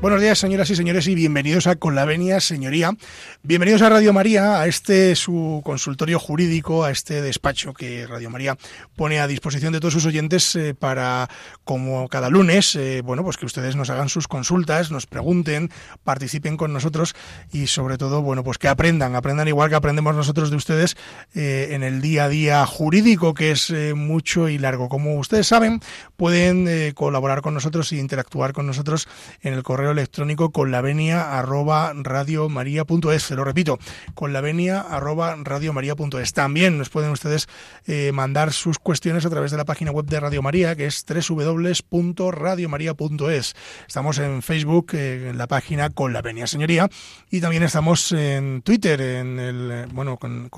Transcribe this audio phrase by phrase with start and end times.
[0.00, 2.96] Buenos días, señoras y señores, y bienvenidos a Con la Venia, señoría.
[3.42, 8.56] Bienvenidos a Radio María, a este su consultorio jurídico, a este despacho que Radio María
[8.96, 11.28] pone a disposición de todos sus oyentes eh, para,
[11.64, 15.70] como cada lunes, eh, bueno, pues que ustedes nos hagan sus consultas, nos pregunten,
[16.02, 17.14] participen con nosotros
[17.52, 20.96] y sobre todo, bueno, pues que aprendan, aprendan igual que aprendemos nosotros de ustedes
[21.34, 24.88] eh, en el día a día jurídico, que es mucho y largo.
[24.88, 25.82] Como ustedes saben,
[26.16, 29.06] pueden colaborar con nosotros e interactuar con nosotros
[29.42, 33.22] en el correo electrónico con la venia arroba radiomaria.es.
[33.22, 33.78] Se lo repito,
[34.14, 36.32] con la venia arroba radiomaria.es.
[36.32, 37.48] También nos pueden ustedes
[37.86, 41.04] eh, mandar sus cuestiones a través de la página web de Radio María, que es
[41.06, 43.56] www.radiomaria.es.
[43.86, 46.88] Estamos en Facebook, eh, en la página con la venia señoría,
[47.30, 50.50] y también estamos en Twitter, en el, eh, bueno, con,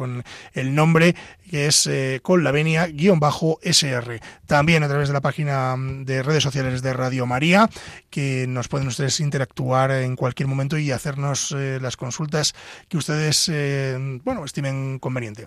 [0.54, 1.14] el nombre
[1.50, 1.90] que es
[2.22, 4.20] con la venia guion bajo SR.
[4.46, 7.68] También a través de la página mm, de redes sociales de Radio María,
[8.10, 12.54] que nos pueden ustedes interactuar en cualquier momento y hacernos eh, las consultas
[12.88, 15.46] que ustedes eh, bueno estimen conveniente.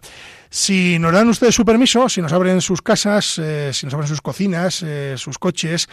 [0.50, 4.08] Si nos dan ustedes su permiso, si nos abren sus casas, eh, si nos abren
[4.08, 4.84] sus cocinas,
[5.16, 5.88] sus coches,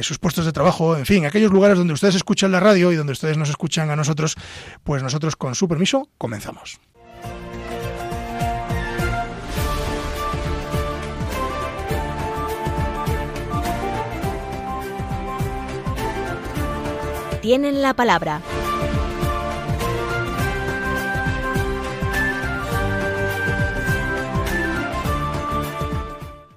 [0.00, 3.12] sus puestos de trabajo, en fin, aquellos lugares donde ustedes escuchan la radio y donde
[3.12, 4.36] ustedes nos escuchan a nosotros,
[4.82, 6.80] pues nosotros con su permiso comenzamos.
[17.42, 18.40] Tienen la palabra.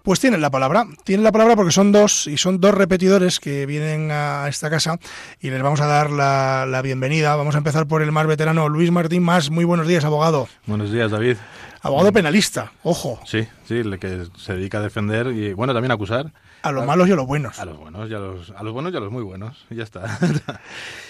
[0.04, 3.66] Pues tienen la palabra, tienen la palabra porque son dos y son dos repetidores que
[3.66, 5.00] vienen a esta casa
[5.42, 7.36] y les vamos a dar la, la bienvenida.
[7.36, 9.50] Vamos a empezar por el más veterano Luis Martín Más.
[9.50, 10.48] Muy buenos días, abogado.
[10.68, 11.38] Buenos días, David.
[11.82, 13.20] Abogado penalista, ojo.
[13.26, 16.32] Sí, sí, el que se dedica a defender y, bueno, también a acusar.
[16.66, 17.60] A los malos y a los buenos.
[17.60, 19.66] A los buenos y a los, a los buenos y a los muy buenos.
[19.70, 20.20] Y ya está.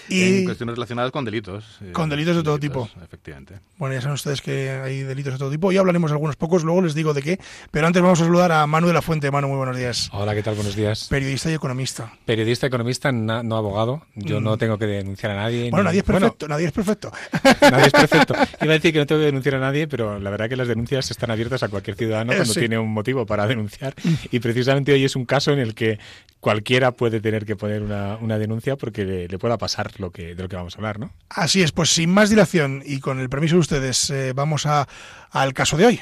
[0.08, 1.78] Y en cuestiones relacionadas con delitos.
[1.80, 2.90] Eh, con delitos de todo tipo.
[3.02, 3.60] Efectivamente.
[3.78, 5.72] Bueno, ya saben ustedes que hay delitos de todo tipo.
[5.72, 7.40] Ya hablaremos de algunos pocos, luego les digo de qué.
[7.70, 9.30] Pero antes vamos a saludar a Manu de la Fuente.
[9.30, 10.10] Manu, muy buenos días.
[10.12, 10.56] Hola, ¿qué tal?
[10.56, 11.08] Buenos días.
[11.08, 12.12] Periodista y economista.
[12.26, 14.02] Periodista, economista, no abogado.
[14.14, 14.58] Yo no mm.
[14.58, 15.70] tengo que denunciar a nadie.
[15.70, 16.48] Bueno, nadie es perfecto.
[16.48, 17.12] nadie es perfecto.
[17.62, 18.34] nadie es perfecto.
[18.60, 20.68] Iba a decir que no tengo que denunciar a nadie, pero la verdad que las
[20.68, 23.94] denuncias están abiertas a cualquier ciudadano cuando tiene un motivo para denunciar.
[24.04, 24.14] Mm.
[24.32, 25.98] Y precisamente hoy es un caso en el que
[26.40, 30.34] cualquiera puede tener que poner una, una denuncia porque le, le, pueda pasar lo que,
[30.34, 31.12] de lo que vamos a hablar, ¿no?
[31.28, 34.86] Así es, pues sin más dilación y con el permiso de ustedes, eh, vamos a,
[35.30, 36.00] al caso de hoy.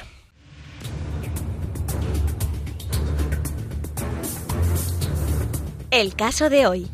[5.91, 6.87] El caso de hoy.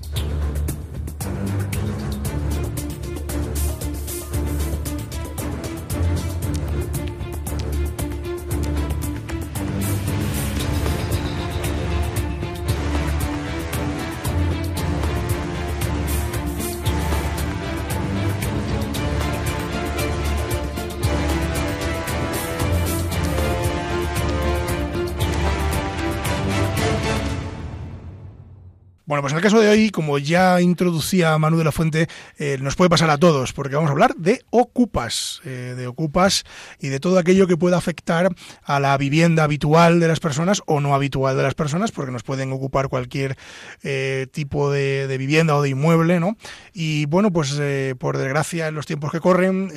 [29.11, 32.57] Bueno, pues en el caso de hoy, como ya introducía Manu de la Fuente, eh,
[32.61, 36.45] nos puede pasar a todos, porque vamos a hablar de ocupas, eh, de ocupas
[36.79, 38.29] y de todo aquello que pueda afectar
[38.63, 42.23] a la vivienda habitual de las personas o no habitual de las personas, porque nos
[42.23, 43.35] pueden ocupar cualquier
[43.83, 46.37] eh, tipo de, de, vivienda o de inmueble, ¿no?
[46.71, 47.59] Y bueno, pues
[47.99, 49.73] por desgracia, en los tiempos que corren,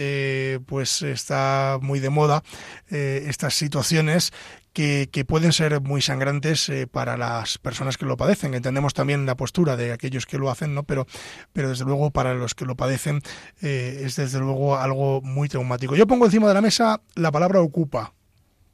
[0.67, 2.45] pues está muy de moda
[2.89, 4.33] estas situaciones
[4.75, 8.55] que, pueden ser muy sangrantes eh, para las personas que lo padecen.
[8.55, 10.83] Entendemos también la postura de aquellos que lo hacen, ¿no?
[10.83, 11.07] pero,
[11.53, 13.23] pero desde luego para los que lo padecen
[13.63, 15.95] eh, es desde luego algo muy traumático.
[15.95, 18.13] Yo pongo encima de la mesa la palabra ocupa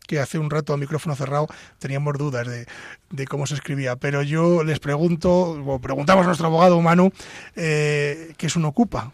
[0.06, 1.46] que hace un rato a micrófono cerrado
[1.78, 2.66] teníamos dudas de,
[3.10, 5.30] de, cómo se escribía, pero yo les pregunto,
[5.64, 7.12] o preguntamos a nuestro abogado Manu,
[7.54, 9.12] eh, ¿qué es un ocupa?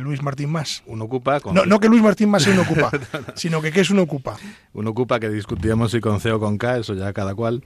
[0.00, 0.82] Luis Martín Más.
[0.86, 2.90] Un ocupa no, no, que Luis Martín Más sea un ocupa,
[3.34, 4.36] sino que ¿qué es un ocupa?
[4.72, 7.62] Un ocupa que discutíamos si con C o con K, eso ya cada cual.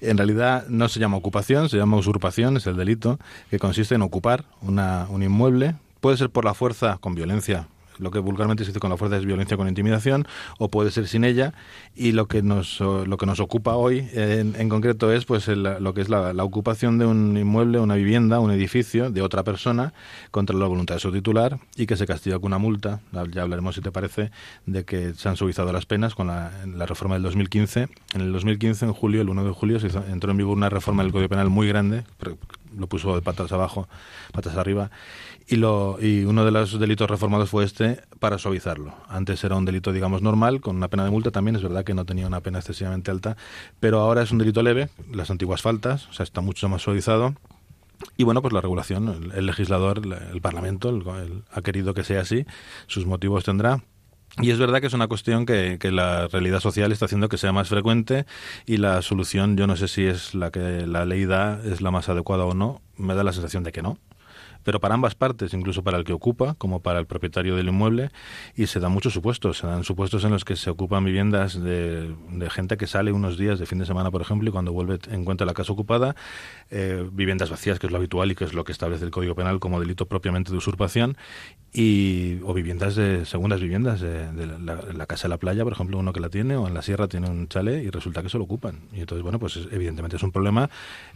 [0.00, 3.18] En realidad no se llama ocupación, se llama usurpación, es el delito,
[3.50, 5.74] que consiste en ocupar una, un inmueble.
[6.00, 7.68] Puede ser por la fuerza, con violencia,
[8.00, 10.26] lo que vulgarmente se dice con la fuerza es violencia con intimidación,
[10.58, 11.54] o puede ser sin ella,
[11.94, 16.00] y lo que nos, lo que nos ocupa hoy en, concreto es pues lo que
[16.00, 19.92] es la, ocupación de un inmueble, una vivienda, un edificio de otra persona
[20.30, 23.00] contra la voluntad de su titular y que se castiga con una multa.
[23.30, 24.30] Ya hablaremos, si te parece,
[24.66, 26.50] de que se han suavizado las penas con la,
[26.86, 27.88] reforma del 2015.
[28.14, 31.02] En el 2015, en julio, el 1 de julio, se entró en vigor una reforma
[31.02, 32.04] del Código Penal muy grande,
[32.76, 33.88] lo puso de patas abajo,
[34.32, 34.90] patas arriba,
[35.50, 38.94] y, lo, y uno de los delitos reformados fue este para suavizarlo.
[39.08, 41.92] Antes era un delito, digamos, normal, con una pena de multa también, es verdad que
[41.92, 43.36] no tenía una pena excesivamente alta,
[43.80, 47.34] pero ahora es un delito leve, las antiguas faltas, o sea, está mucho más suavizado.
[48.16, 50.00] Y bueno, pues la regulación, el, legislador,
[50.32, 50.96] el, Parlamento,
[51.52, 52.46] ha querido que sea así,
[52.86, 53.82] sus motivos tendrá,
[54.40, 57.52] y es verdad que es una cuestión que, la realidad social está haciendo que sea
[57.52, 58.24] más frecuente
[58.66, 61.90] y la solución, yo no sé si es la que la ley da, es la
[61.90, 63.98] más adecuada o no, me da la sensación de que no
[64.62, 68.10] pero para ambas partes, incluso para el que ocupa como para el propietario del inmueble,
[68.54, 72.14] y se dan muchos supuestos, se dan supuestos en los que se ocupan viviendas de,
[72.50, 75.46] gente que sale unos días de fin de semana, por ejemplo, y cuando vuelve encuentra
[75.46, 76.16] la casa ocupada,
[76.70, 79.34] eh, viviendas vacías, que es lo habitual y que es lo que establece el Código
[79.34, 81.16] Penal como delito propiamente de usurpación,
[81.72, 84.28] y, o viviendas de segundas viviendas, de,
[84.92, 87.06] la, casa de la playa, por ejemplo, uno que la tiene, o en la sierra
[87.06, 88.80] tiene un chalet y resulta que se lo ocupan.
[88.92, 90.68] Y entonces, bueno, pues evidentemente es un problema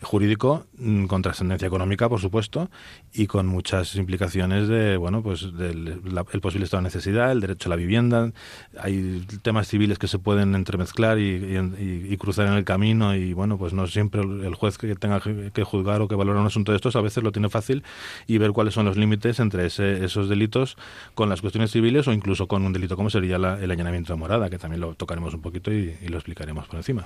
[0.02, 2.70] jurídico mm, con trascendencia económica, por supuesto,
[3.12, 6.00] y con muchas implicaciones de, bueno, pues del
[6.32, 8.30] el posible estado de necesidad, el derecho a la vivienda,
[8.78, 13.72] hay temas civiles que se pueden entremezclar y, cruzar en el camino y, bueno, pues
[13.72, 16.94] no siempre el juez que tenga que juzgar o que valorar un asunto de estos
[16.94, 17.82] a veces lo tiene fácil
[18.28, 20.76] y ver cuáles son los límites entre esos delitos
[21.16, 24.48] con las cuestiones civiles o incluso con un delito como sería el allanamiento de morada,
[24.48, 27.02] que también lo tocaremos un poquito y, lo explicaremos por encima.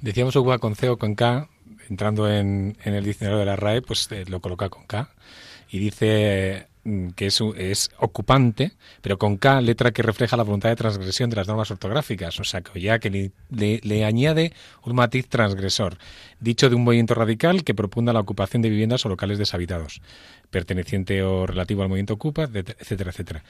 [0.00, 1.48] Decíamos ocupa con C o con K,
[1.90, 5.10] entrando en, el diccionario de la RAE, pues eh, lo coloca con K
[5.72, 10.68] y dice mm, que es, es, ocupante, pero con K, letra que refleja la voluntad
[10.68, 14.52] de transgresión de las normas ortográficas, o sea, que ya que le, añade
[14.84, 15.96] un matiz transgresor,
[16.42, 20.02] dicho de un movimiento radical que propugna la ocupación de viviendas o locales deshabitados,
[20.50, 23.44] perteneciente o relativo al movimiento ocupa, etcétera, etcétera.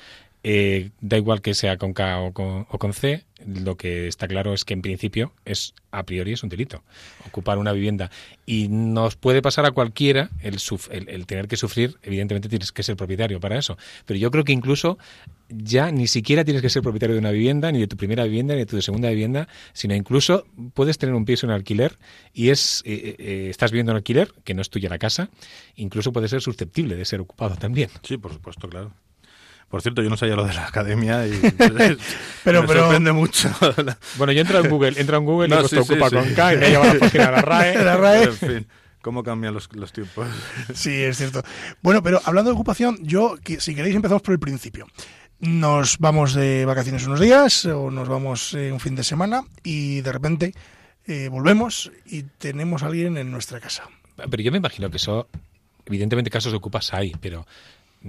[0.44, 4.28] Eh, da igual que sea con K o con, o con C, lo que está
[4.28, 6.82] claro es que en principio es a priori es un delito
[7.26, 8.10] ocupar una vivienda
[8.46, 10.58] y nos puede pasar a cualquiera el,
[11.08, 14.52] el, tener que sufrir evidentemente tienes que ser propietario para eso pero yo creo que
[14.52, 14.98] incluso
[15.56, 18.54] ya ni siquiera tienes que ser propietario de una vivienda ni de tu primera vivienda
[18.54, 21.98] ni de tu segunda vivienda sino incluso puedes tener un piso en alquiler
[22.32, 25.30] y es eh, eh, eh, estás viviendo en alquiler que no es tuya la casa
[25.76, 28.92] incluso puede ser susceptible de ser ocupado también sí por supuesto claro
[29.72, 31.30] por cierto, yo no sabía lo de la academia y
[32.44, 33.50] pero, me sorprende mucho.
[34.18, 36.68] bueno, yo entro en Google, entro en Google y pues ocupa con K y me
[36.68, 37.82] lleva a la página de la RAE.
[37.82, 38.22] la RAE.
[38.24, 38.66] En fin,
[39.00, 40.28] cómo cambian los, los, tiempos.
[40.74, 41.42] Sí, es cierto.
[41.80, 44.86] Bueno, pero hablando de ocupación, yo, si queréis, empezamos por el principio.
[45.42, 50.12] Nos vamos de vacaciones unos días o nos vamos un fin de semana y de
[50.12, 50.54] repente
[51.08, 53.90] eh, volvemos y tenemos a alguien en nuestra casa.
[54.14, 55.26] Pero yo me imagino que eso,
[55.84, 57.44] evidentemente casos de ocupas hay, pero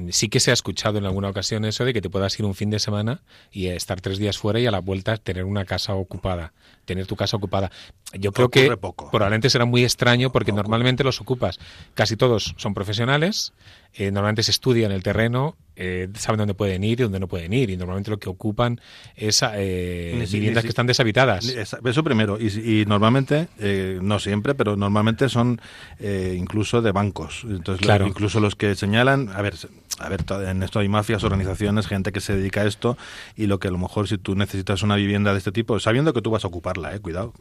[0.10, 2.54] sí que se ha escuchado en alguna ocasión eso de que te puedas ir un
[2.54, 3.22] fin de semana
[3.52, 6.54] y estar tres días fuera y a la vuelta tener una casa ocupada,
[6.86, 7.72] tener tu casa ocupada.
[8.14, 11.60] Yo creo que probablemente será muy extraño porque normalmente los ocupas,
[11.96, 13.54] casi todos son profesionales,
[13.96, 17.54] eh, normalmente se estudian el terreno, eh, saben dónde pueden ir y dónde no pueden
[17.54, 18.80] ir, y normalmente lo que ocupan
[19.16, 21.46] es eh, viviendas que están deshabitadas.
[21.48, 25.60] Eso primero, y, normalmente, eh, no siempre, pero normalmente son
[26.00, 27.46] incluso de bancos.
[27.48, 29.56] Entonces, incluso los que señalan, a ver,
[30.00, 32.98] a ver, en esto hay mafias, organizaciones, gente que se dedica a esto,
[33.36, 36.14] y lo que a lo mejor si tú necesitas una vivienda de este tipo, sabiendo
[36.14, 37.34] que tú vas a ocuparla, eh, cuidado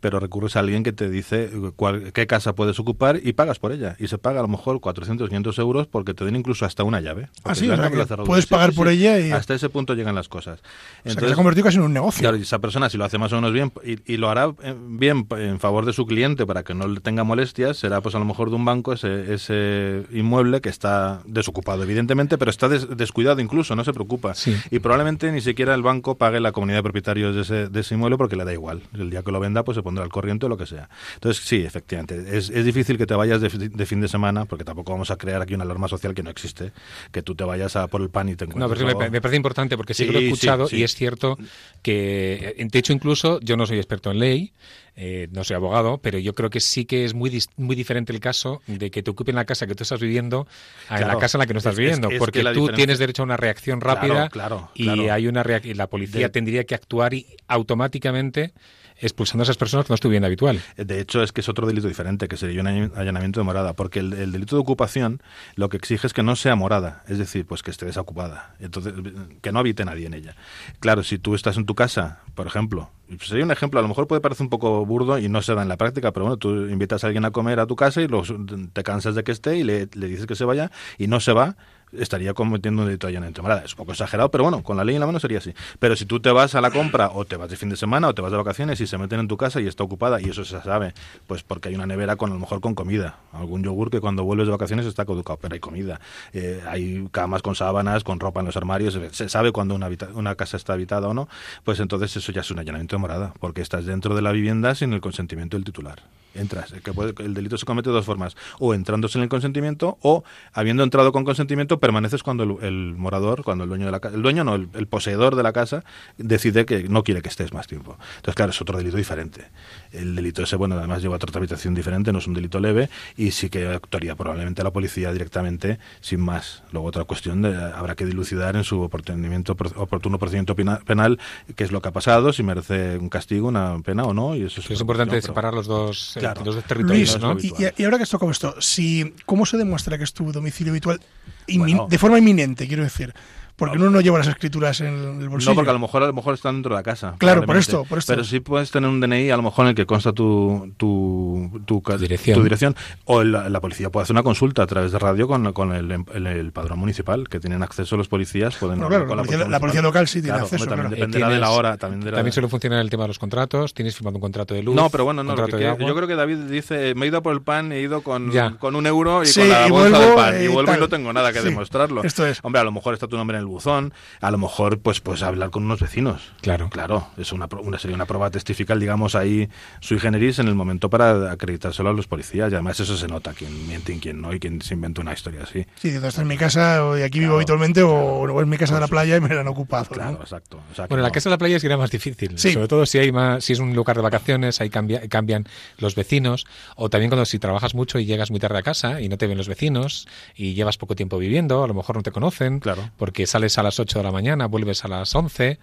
[0.00, 3.72] pero recurres a alguien que te dice cuál, qué casa puedes ocupar y pagas por
[3.72, 3.96] ella.
[3.98, 7.00] Y se paga a lo mejor 400, 500 euros porque te den incluso hasta una
[7.00, 7.28] llave.
[7.44, 7.90] Así, ah,
[8.24, 9.30] puedes pagar por ella y...
[9.30, 10.60] Hasta ese punto llegan las cosas.
[11.04, 12.20] Entonces, se ha convertido casi en un negocio.
[12.20, 14.74] Claro, y esa persona si lo hace más o menos bien y, lo hará eh,
[14.78, 18.18] bien en favor de su cliente para que no le tenga molestias, será pues a
[18.18, 23.40] lo mejor de un banco ese, ese inmueble que está desocupado, evidentemente, pero está descuidado
[23.40, 24.34] incluso, no se preocupa.
[24.70, 27.94] Y probablemente ni siquiera el banco pague la comunidad de propietarios de ese, de ese
[27.94, 28.82] inmueble porque le da igual.
[28.94, 30.88] El día que lo venda, pues se pondrá al corriente o lo que sea.
[31.14, 34.90] Entonces, sí, efectivamente, es, es difícil que te vayas de, fin de semana, porque tampoco
[34.90, 36.72] vamos a crear aquí una alarma social que no existe,
[37.12, 38.80] que tú te vayas a por el pan y te encuentres.
[38.80, 41.38] No, pero me, parece importante porque sí, que lo he escuchado y es cierto
[41.82, 44.52] que, de hecho, incluso yo no soy experto en ley,
[44.96, 48.18] eh, no soy abogado, pero yo creo que sí que es muy, muy diferente el
[48.18, 50.48] caso de que te ocupen la casa que tú estás viviendo
[50.88, 53.36] a la casa en la que no estás viviendo, porque tú tienes derecho a una
[53.36, 54.30] reacción rápida
[54.74, 58.52] y hay una y la policía tendría que actuar y automáticamente
[58.98, 60.60] expulsando a esas personas que no es tu habitual.
[60.76, 64.00] De hecho, es que es otro delito diferente, que sería un allanamiento de morada, porque
[64.00, 65.22] el, delito de ocupación
[65.54, 68.94] lo que exige es que no sea morada, es decir, pues que esté desocupada, entonces
[69.42, 70.36] que no habite nadie en ella.
[70.80, 74.06] Claro, si tú estás en tu casa, por ejemplo, sería un ejemplo, a lo mejor
[74.06, 76.66] puede parecer un poco burdo y no se da en la práctica, pero bueno, tú
[76.66, 78.32] invitas a alguien a comer a tu casa y los,
[78.72, 81.56] te cansas de que esté y le dices que se vaya y no se va,
[81.98, 83.62] estaría cometiendo un delito de allanamiento morada.
[83.64, 85.54] Es un poco exagerado, pero bueno, con la ley en la mano sería así.
[85.78, 88.08] Pero si tú te vas a la compra o te vas de fin de semana
[88.08, 90.30] o te vas de vacaciones y se meten en tu casa y está ocupada, y
[90.30, 90.94] eso se sabe,
[91.26, 94.24] pues porque hay una nevera con a lo mejor con comida, algún yogur que cuando
[94.24, 96.00] vuelves de vacaciones está caducado, pero hay comida.
[96.32, 100.34] Eh, hay camas con sábanas, con ropa en los armarios, se sabe cuando una, una
[100.34, 101.28] casa está habitada o no,
[101.64, 104.74] pues entonces eso ya es un allanamiento de morada, porque estás dentro de la vivienda
[104.74, 106.02] sin el consentimiento del titular
[106.36, 106.72] entras.
[106.72, 110.82] Que el delito se comete de dos formas, o entrando sin el consentimiento o habiendo
[110.82, 114.44] entrado con consentimiento permaneces cuando el, morador, cuando el dueño de la casa, el dueño
[114.44, 115.84] no, el, poseedor de la casa
[116.16, 117.96] decide que no quiere que estés más tiempo.
[118.16, 119.46] Entonces, claro, es otro delito diferente.
[119.92, 123.32] El delito ese, bueno, además lleva otra tramitación diferente, no es un delito leve y
[123.32, 126.62] sí que actuaría probablemente la policía directamente sin más.
[126.72, 131.18] Luego otra cuestión de, habrá que dilucidar en su oportunamiento, oportuno procedimiento penal
[131.54, 134.34] qué es lo que ha pasado, si merece un castigo, una pena o no.
[134.36, 139.14] Y eso es, importante separar los dos territorios, y, ahora que esto como esto, si,
[139.24, 141.00] ¿cómo se demuestra que es tu domicilio habitual
[141.46, 143.14] de forma inminente, quiero decir?
[143.56, 145.52] Porque uno no lleva las escrituras en el bolsillo.
[145.52, 147.14] No, porque a lo mejor a lo mejor está dentro de la casa.
[147.18, 148.12] Claro, por esto, por esto.
[148.12, 151.62] Pero sí puedes tener un DNI a lo mejor en el que consta tu, tu,
[151.64, 152.36] tu, dirección.
[152.36, 152.76] tu dirección.
[153.06, 156.78] O la, policía puede hacer una consulta a través de radio con, con el, padrón
[156.78, 158.56] municipal, que tienen acceso los policías.
[158.56, 160.66] Pueden claro, la, policía, local sí tiene acceso.
[160.66, 161.78] También dependerá de la hora.
[161.78, 163.72] También, de también solo funciona el tema de los contratos.
[163.72, 164.76] Tienes firmado un contrato de luz.
[164.76, 167.72] No, pero bueno, no, yo creo que David dice, me he ido por el pan,
[167.72, 170.42] he ido con, con un euro y con la bolsa del pan.
[170.42, 172.02] Y vuelvo y no tengo nada que demostrarlo.
[172.04, 172.40] Esto es.
[172.42, 175.22] Hombre, a lo mejor está tu nombre en el buzón a lo mejor pues pues
[175.22, 176.32] hablar con unos vecinos.
[176.40, 176.70] Claro.
[176.70, 179.48] Claro, es una, una sería una prueba testifical, digamos, ahí
[179.80, 182.50] sui generis en el momento para acreditárselo a los policías.
[182.50, 185.12] Y además eso se nota, quién miente y quién no, y quién se inventa una
[185.12, 185.66] historia así.
[185.76, 188.88] Sí, esto en mi casa, y aquí vivo habitualmente, o, en mi casa de la
[188.88, 189.86] playa y me la han ocupado.
[189.86, 190.60] Claro, exacto.
[190.88, 192.38] bueno, la casa de la playa es que era más difícil.
[192.38, 195.46] Sobre todo si hay más, si es un lugar de vacaciones, ahí cambia, cambian
[195.78, 196.46] los vecinos.
[196.76, 199.26] O también cuando si trabajas mucho y llegas muy tarde a casa y no te
[199.26, 202.60] ven los vecinos y llevas poco tiempo viviendo, a lo mejor no te conocen.
[202.60, 202.90] Claro.
[202.96, 205.58] Porque sales a las 8 de la mañana, vuelves a las 11.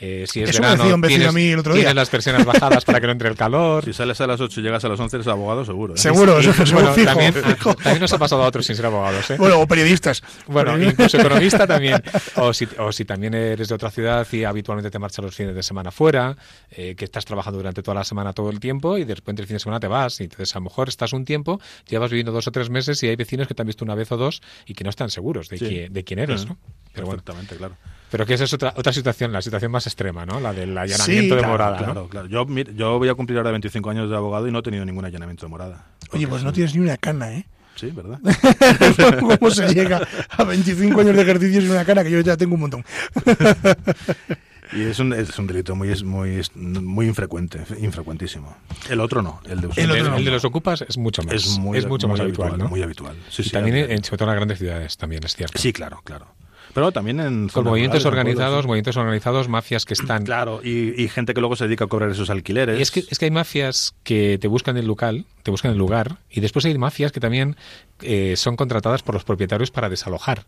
[0.00, 1.82] Eh, si es Eso verano, me decía un vecino a mí el otro día.
[1.82, 3.84] tienes las persianas bajadas para que no entre el calor.
[3.84, 5.94] Si sales a las 8 y llegas a las 11 eres abogado, seguro.
[5.94, 5.98] ¿eh?
[5.98, 9.30] Seguro, es bueno, fijo, también, también, nos ha pasado a otros sin ser abogados.
[9.30, 9.36] ¿eh?
[9.36, 10.22] Bueno, o periodistas.
[10.46, 12.02] Bueno, incluso economista también.
[12.36, 15.54] O si, o si también eres de otra ciudad y habitualmente te marchas los fines
[15.54, 16.34] de semana fuera,
[16.70, 19.48] eh, que estás trabajando durante toda la semana todo el tiempo y de repente el
[19.48, 20.20] fin de semana te vas.
[20.20, 23.08] Y entonces a lo mejor estás un tiempo, llevas viviendo dos o tres meses y
[23.08, 25.48] hay vecinos que te han visto una vez o dos y que no están seguros
[25.48, 26.46] de, quién, de quién eres.
[26.46, 26.56] ¿no?
[26.98, 27.76] Pero Perfectamente, claro.
[28.10, 30.40] Pero que esa es otra, otra situación, la situación más extrema, ¿no?
[30.40, 31.76] La del allanamiento de morada.
[31.76, 32.26] Claro, claro.
[32.26, 35.04] Yo, yo voy a cumplir ahora 25 años de abogado y no he tenido ningún
[35.04, 35.86] allanamiento de morada.
[36.12, 37.46] Oye, pues no tienes ni una cana, ¿eh?
[37.74, 38.18] Sí, ¿verdad?
[39.38, 40.00] ¿Cómo se llega
[40.30, 42.02] a 25 años de ejercicio sin una cana?
[42.02, 42.84] Que yo ya tengo un montón.
[44.72, 48.54] Y es un, es un delito muy, muy, muy infrecuente, infrecuentísimo.
[48.90, 51.34] El otro no, el de, el, de los ocupas es mucho más.
[51.34, 52.68] Es, muy, mucho más habitual, ¿no?
[52.68, 53.16] Muy habitual.
[53.30, 55.58] Sí, y también, en, sobre todo en las grandes ciudades, también es cierto.
[55.58, 56.34] Sí, claro, claro.
[56.78, 57.48] Pero también en...
[57.48, 60.24] Con movimientos organizados, movimientos organizados, mafias que están...
[60.24, 62.78] Claro, y, gente que luego se dedica a cobrar esos alquileres.
[62.78, 65.78] Y es que, es que hay mafias que te buscan el local, te buscan el
[65.78, 67.56] lugar, y después hay mafias que también
[68.02, 70.44] eh, son contratadas por los propietarios para desalojar.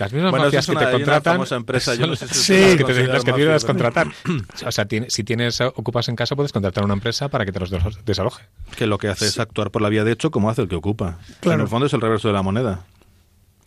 [0.00, 3.06] Las mismas mafias que te contratan empresa, yo sí, las que te,
[3.46, 4.08] las que contratar.
[4.66, 7.60] o sea, si tienes ocupas en casa puedes contratar a una empresa para que te
[7.60, 7.70] los
[8.04, 8.42] desaloje.
[8.76, 10.74] Que lo que hace es actuar por la vía de hecho como hace el que
[10.74, 11.18] ocupa.
[11.42, 12.84] En el fondo es el reverso de la moneda.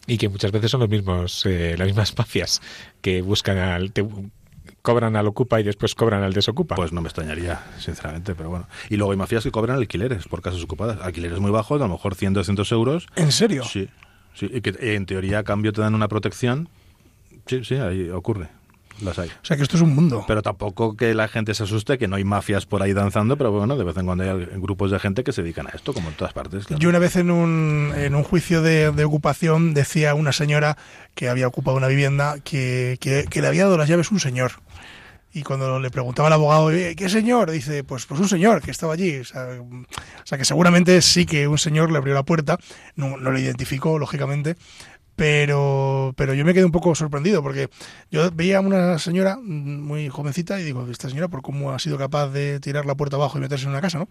[0.08, 2.62] Y que muchas veces son los mismos, eh, las mismas mafias
[3.02, 3.92] que buscan al,
[4.82, 6.76] cobran al ocupa y después cobran al desocupa.
[6.76, 8.68] Pues no me extrañaría, sinceramente, pero bueno.
[8.90, 11.02] Y luego hay mafias que cobran alquileres por casas ocupadas.
[11.02, 13.08] Alquileres muy bajos, a lo mejor 100, 200 euros.
[13.16, 13.64] ¿En serio?
[13.64, 13.90] Sí,
[14.34, 14.50] sí.
[14.54, 16.70] Y que en teoría a cambio te dan una protección.
[17.48, 18.50] Sí, sí, ahí ocurre.
[19.02, 19.30] Las hay.
[19.30, 20.24] O sea que esto es un mundo.
[20.28, 23.52] Pero tampoco que la gente se asuste, que no hay mafias por ahí danzando, pero
[23.52, 26.10] bueno, de vez en cuando hay grupos de gente que se dedican a esto, como
[26.10, 26.66] en todas partes.
[26.80, 30.78] Yo una vez en un, en un juicio de, ocupación decía una señora
[31.14, 34.54] que había ocupado una vivienda que, que, le había dado las llaves un señor.
[35.34, 37.52] Y cuando le preguntaba al abogado, ¿qué señor?
[37.52, 39.18] Dice, pues, pues un señor que estaba allí.
[39.18, 39.86] O sea, o
[40.24, 42.58] sea, que seguramente sí que un señor le abrió la puerta,
[42.96, 44.56] no, no le identificó, lógicamente,
[45.16, 47.70] pero, pero yo me quedé un poco sorprendido porque
[48.12, 51.98] yo veía a una señora muy jovencita y digo, esta señora, por cómo ha sido
[51.98, 54.08] capaz de tirar la puerta abajo y meterse en una casa, ¿no?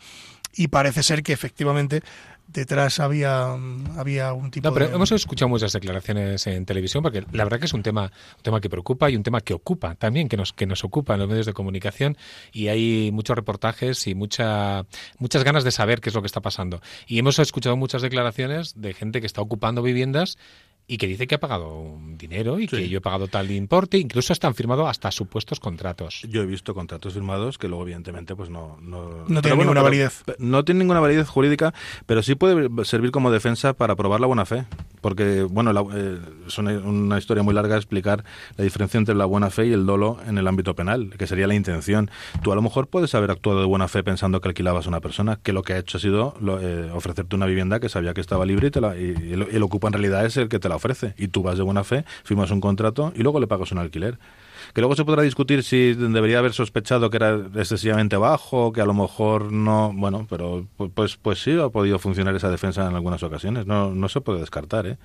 [0.56, 2.02] Y parece ser que efectivamente
[2.46, 3.52] detrás había,
[3.96, 7.66] había un tipo no, pero hemos escuchado muchas declaraciones en televisión porque la verdad que
[7.66, 10.52] es un tema, un tema que preocupa y un tema que ocupa también, que nos,
[10.52, 12.16] que nos ocupa en los medios de comunicación
[12.52, 14.84] y hay muchos reportajes y mucha,
[15.18, 16.80] muchas ganas de saber qué es lo que está pasando.
[17.06, 20.38] Y hemos escuchado muchas declaraciones de gente que está ocupando viviendas
[20.86, 23.98] y que dice que ha pagado un dinero y que yo he pagado tal importe,
[23.98, 26.22] incluso están firmados hasta supuestos contratos.
[26.28, 30.24] Yo he visto contratos firmados que luego evidentemente pues no no, no tienen ninguna validez.
[30.38, 31.72] No tienen ninguna validez jurídica,
[32.06, 34.64] pero sí puede servir como defensa para probar la buena fe,
[35.00, 38.24] porque bueno, eh, es una, historia muy larga explicar
[38.56, 41.46] la diferencia entre la buena fe y el dolo en el ámbito penal, que sería
[41.46, 42.10] la intención.
[42.42, 45.00] Tú a lo mejor puedes haber actuado de buena fe pensando que alquilabas a una
[45.00, 48.20] persona, que lo que ha hecho ha sido eh, ofrecerte una vivienda que sabía que
[48.20, 50.68] estaba libre y, te la, y, el, el ocupa en realidad es el que te
[50.68, 51.14] la ofrece.
[51.16, 54.18] Y tú vas de buena fe, firmas un contrato y luego le pagas un alquiler
[54.74, 58.86] que luego se podrá discutir si debería haber sospechado que era excesivamente bajo, que a
[58.86, 63.22] lo mejor no, bueno, pero pues pues sí ha podido funcionar esa defensa en algunas
[63.22, 64.98] ocasiones, no no se puede descartar, ¿eh?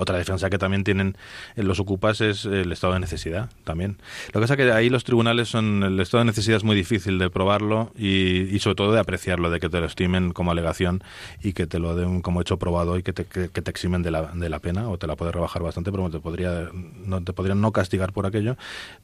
[0.00, 1.16] Otra defensa que también tienen
[1.56, 3.96] los ocupas es el estado de necesidad también.
[4.28, 6.76] Lo que pasa es que ahí los tribunales son el estado de necesidad es muy
[6.76, 11.02] difícil de probarlo y, sobre todo de apreciarlo, de que te lo estimen como alegación
[11.42, 14.12] y que te lo den como hecho probado y que te, que, te eximen de
[14.12, 16.68] la, de la pena o te la puedes rebajar bastante, pero te podría
[17.04, 18.56] no te podrían no castigar por aquello,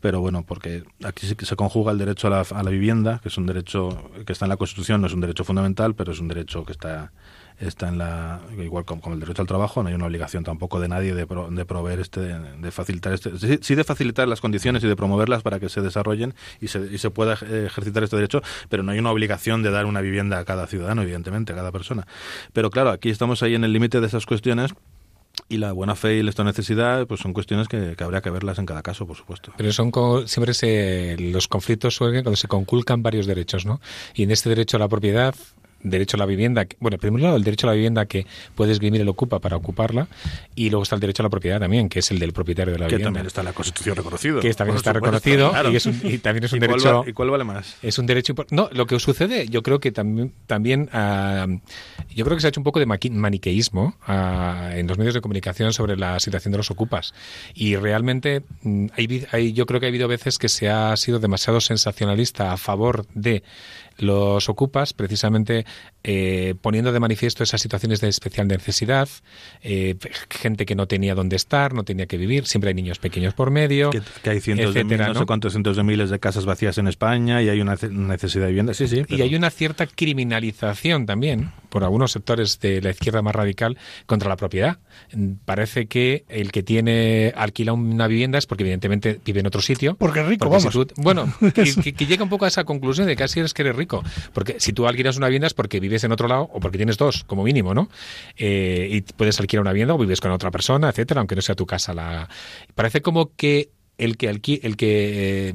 [0.04, 3.20] pero bueno, porque aquí sí que se conjuga el derecho a la, a la vivienda,
[3.22, 6.12] que es un derecho que está en la Constitución, no es un derecho fundamental, pero
[6.12, 7.10] es un derecho que está
[7.58, 10.88] está en la igual como, el derecho al trabajo no hay una obligación tampoco de
[10.88, 13.30] nadie de, de proveer este de, facilitar este
[13.62, 16.98] sí, de facilitar las condiciones y de promoverlas para que se desarrollen y se, y
[16.98, 20.44] se pueda ejercitar este derecho pero no hay una obligación de dar una vivienda a
[20.44, 22.08] cada ciudadano evidentemente a cada persona.
[22.52, 24.74] Pero claro aquí estamos ahí en el límite de esas cuestiones
[25.48, 28.66] y la buena fe y esta necesidad pues son cuestiones que, habría que verlas en
[28.66, 29.52] cada caso, por supuesto.
[29.56, 29.92] Pero son
[30.26, 33.80] siempre se, los conflictos surgen cuando se conculcan varios derechos, ¿no?
[34.14, 35.34] Y en este derecho a la propiedad
[35.84, 38.72] derecho a la vivienda, bueno, en primer lado el derecho a la vivienda que puede
[38.72, 40.08] esgrimir el ocupa para ocuparla
[40.54, 42.78] y luego está el derecho a la propiedad también, que es el del propietario de
[42.78, 43.10] la que vivienda.
[43.10, 44.40] Que también está en la Constitución reconocido.
[44.40, 45.52] Que también está reconocido
[46.02, 47.04] y, también es un derecho...
[47.06, 47.76] ¿Y cuál vale más?
[47.82, 48.34] Es un derecho...
[48.50, 51.46] No, lo que sucede, yo creo que también, también ah,
[52.14, 55.20] yo creo que se ha hecho un poco de maniqueísmo ah, en los medios de
[55.20, 57.14] comunicación sobre la situación de los ocupas
[57.54, 61.18] y realmente mm, hay, hay, yo creo que ha habido veces que se ha sido
[61.18, 63.42] demasiado sensacionalista a favor de
[63.98, 65.64] los ocupas precisamente
[66.04, 69.08] eh, poniendo de manifiesto esas situaciones de especial necesidad,
[69.62, 69.96] eh,
[70.30, 73.50] gente que no tenía dónde estar, no tenía que vivir, siempre hay niños pequeños por
[73.50, 73.90] medio.
[73.90, 75.14] Que, hay cientos de miles, ¿no?
[75.14, 78.50] sé cuántos cientos de miles de casas vacías en España y hay una necesidad de
[78.50, 78.74] vivienda.
[78.74, 79.02] Sí, sí.
[79.08, 84.28] Y hay una cierta criminalización también por algunos sectores de la izquierda más radical contra
[84.28, 84.78] la propiedad.
[85.44, 89.96] Parece que el que tiene alquila una vivienda es porque evidentemente vive en otro sitio.
[89.96, 90.76] Porque es rico, vamos.
[90.96, 93.74] bueno, que, que, llega un poco a esa conclusión de que así eres que eres
[93.74, 96.78] rico porque si tú alquilas una vivienda es porque vives en otro lado o porque
[96.78, 97.88] tienes dos, como mínimo, ¿no?
[98.36, 101.54] Eh, y puedes alquilar una vivienda o vives con otra persona, etcétera, aunque no sea
[101.54, 101.94] tu casa.
[101.94, 102.28] La...
[102.74, 104.60] Parece como que el que alqui...
[104.62, 105.54] el que eh,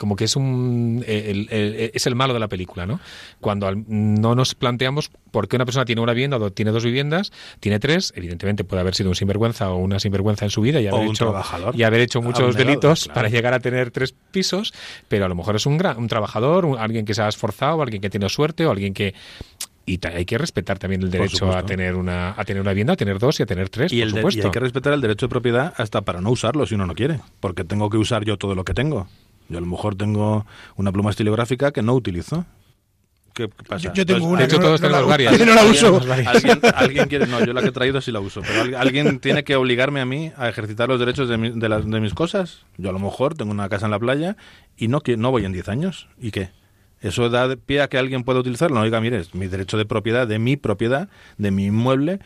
[0.00, 3.00] como que es un es el malo de la película, ¿no?
[3.38, 7.32] Cuando no nos planteamos por qué una persona tiene una vivienda o tiene dos viviendas,
[7.60, 10.86] tiene tres, evidentemente puede haber sido un sinvergüenza o una sinvergüenza en su vida y
[10.86, 11.34] haber, hecho,
[11.74, 14.72] y haber hecho muchos delitos para llegar a tener tres pisos,
[15.08, 18.00] pero a lo mejor es un, gran, un trabajador, alguien que se ha esforzado, alguien
[18.00, 19.12] que tiene suerte o alguien que
[19.84, 22.96] y hay que respetar también el derecho a tener una a tener una vivienda, a
[22.96, 25.30] tener dos y a tener tres, y, el y hay que respetar el derecho de
[25.30, 28.54] propiedad hasta para no usarlo si uno no quiere, porque tengo que usar yo todo
[28.54, 29.08] lo que tengo.
[29.50, 32.46] Yo a lo mejor tengo una pluma estilográfica que no utilizo.
[33.34, 33.92] ¿Qué pasa?
[33.92, 34.40] Yo, tengo una.
[34.40, 35.36] De hecho, todos tenemos varias.
[35.36, 36.00] Yo no la uso.
[36.76, 38.42] ¿Alguien, quiere, no, yo la que he traído sí la uso.
[38.42, 42.14] Pero alguien tiene que obligarme a mí a ejercitar los derechos de, de, de mis
[42.14, 42.64] cosas.
[42.78, 44.36] Yo a lo mejor tengo una casa en la playa
[44.76, 46.08] y no, no voy en 10 años.
[46.18, 46.50] ¿Y qué?
[47.00, 48.76] Eso da pie a que alguien pueda utilizarlo.
[48.76, 51.08] No diga, mire, es mi derecho de propiedad, de mi propiedad,
[51.38, 52.20] de mi inmueble,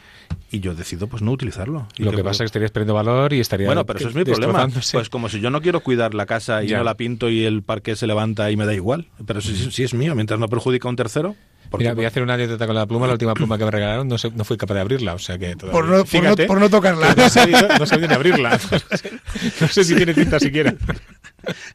[0.51, 1.87] y yo decido pues no utilizarlo.
[1.99, 4.25] lo que, pasa es que estarías perdiendo valor y estaría Bueno, pero eso es mi
[4.25, 4.69] problema.
[4.93, 7.63] Pues como si yo no quiero cuidar la casa y no la pinto y el
[7.63, 9.07] parque se levanta y me da igual.
[9.25, 11.37] Pero si, si es mío, mientras no perjudica a un tercero.
[11.79, 13.07] Mira, voy a hacer una dieta con la pluma.
[13.07, 15.15] La última pluma que me regalaron no, no fui capaz de abrirla.
[15.15, 16.05] O sea que por, no,
[16.47, 17.15] por, no, tocarla.
[17.15, 18.59] No sabía, no abrirla.
[19.61, 20.75] No sé si tiene tinta siquiera.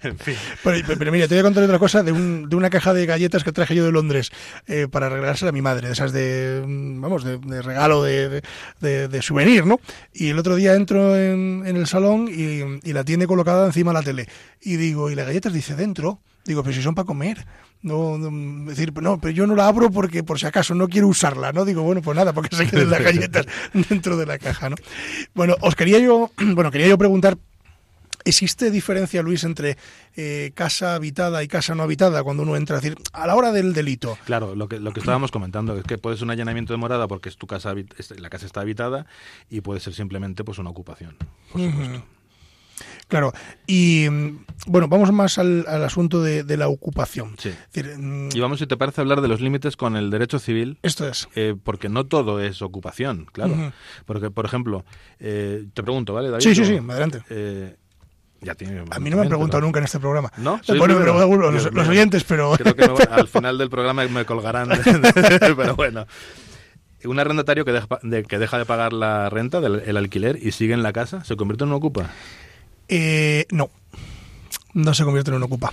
[0.04, 0.36] en fin.
[0.64, 3.44] Pero, mira, te voy a contar otra cosa de, un, de una caja de galletas
[3.44, 4.32] que traje yo de Londres
[4.68, 8.42] eh, para regalársela a mi madre, de esas de, vamos, de, regalo, de,
[8.80, 9.80] de, souvenir, ¿no?
[10.14, 13.92] Y el otro día entro en, en el salón y, y, la tiene colocada encima
[13.92, 14.28] de la tele.
[14.62, 16.20] Y digo, ¿y las galletas dice dentro?
[16.46, 17.46] Digo, pero si son para comer.
[17.82, 18.18] No,
[18.66, 21.64] decir, no, pero yo no la abro porque por si acaso no quiero usarla, ¿no?
[21.64, 23.46] Digo, bueno, pues nada, porque se queden las galletas
[23.90, 24.76] dentro de la caja, ¿no?
[25.34, 27.38] Bueno, os quería yo, bueno, quería yo preguntar
[28.26, 29.78] ¿Existe diferencia, Luis, entre
[30.16, 32.78] eh, casa habitada y casa no habitada cuando uno entra?
[32.78, 34.18] a decir, a la hora del delito.
[34.26, 37.08] Claro, lo que, lo que estábamos comentando es que puede ser un allanamiento de morada
[37.08, 39.06] porque es tu casa, la casa está habitada
[39.50, 41.16] y puede ser simplemente pues una ocupación,
[41.52, 42.19] por supuesto.
[43.08, 43.34] Claro,
[43.66, 47.36] y mm, bueno, vamos más al, asunto de, la ocupación.
[47.38, 47.52] Sí.
[47.98, 50.78] Mm, y vamos, si te parece, hablar de los límites con el derecho civil.
[50.84, 51.28] Esto es.
[51.36, 53.74] Eh, porque no todo es ocupación, claro.
[54.06, 54.86] Porque, por ejemplo,
[55.20, 56.44] eh, te pregunto, ¿vale, David?
[56.44, 57.24] Sí, sí, sí, adelante.
[57.30, 57.76] Eh,
[58.42, 60.32] ya tiene a mí no me han preguntado nunca en este programa.
[60.38, 60.62] ¿No?
[60.78, 62.54] Bueno, pero, los, oyentes, pero...
[62.54, 64.70] Creo que al final del programa me colgarán.
[65.14, 66.06] pero bueno.
[67.06, 70.52] Un arrendatario que deja, de, que deja de pagar la renta, del, el alquiler, y
[70.52, 72.10] sigue en la casa, ¿se convierte en un ocupa?
[72.90, 73.70] Eh, no,
[74.74, 75.72] no se convierte en un ocupa.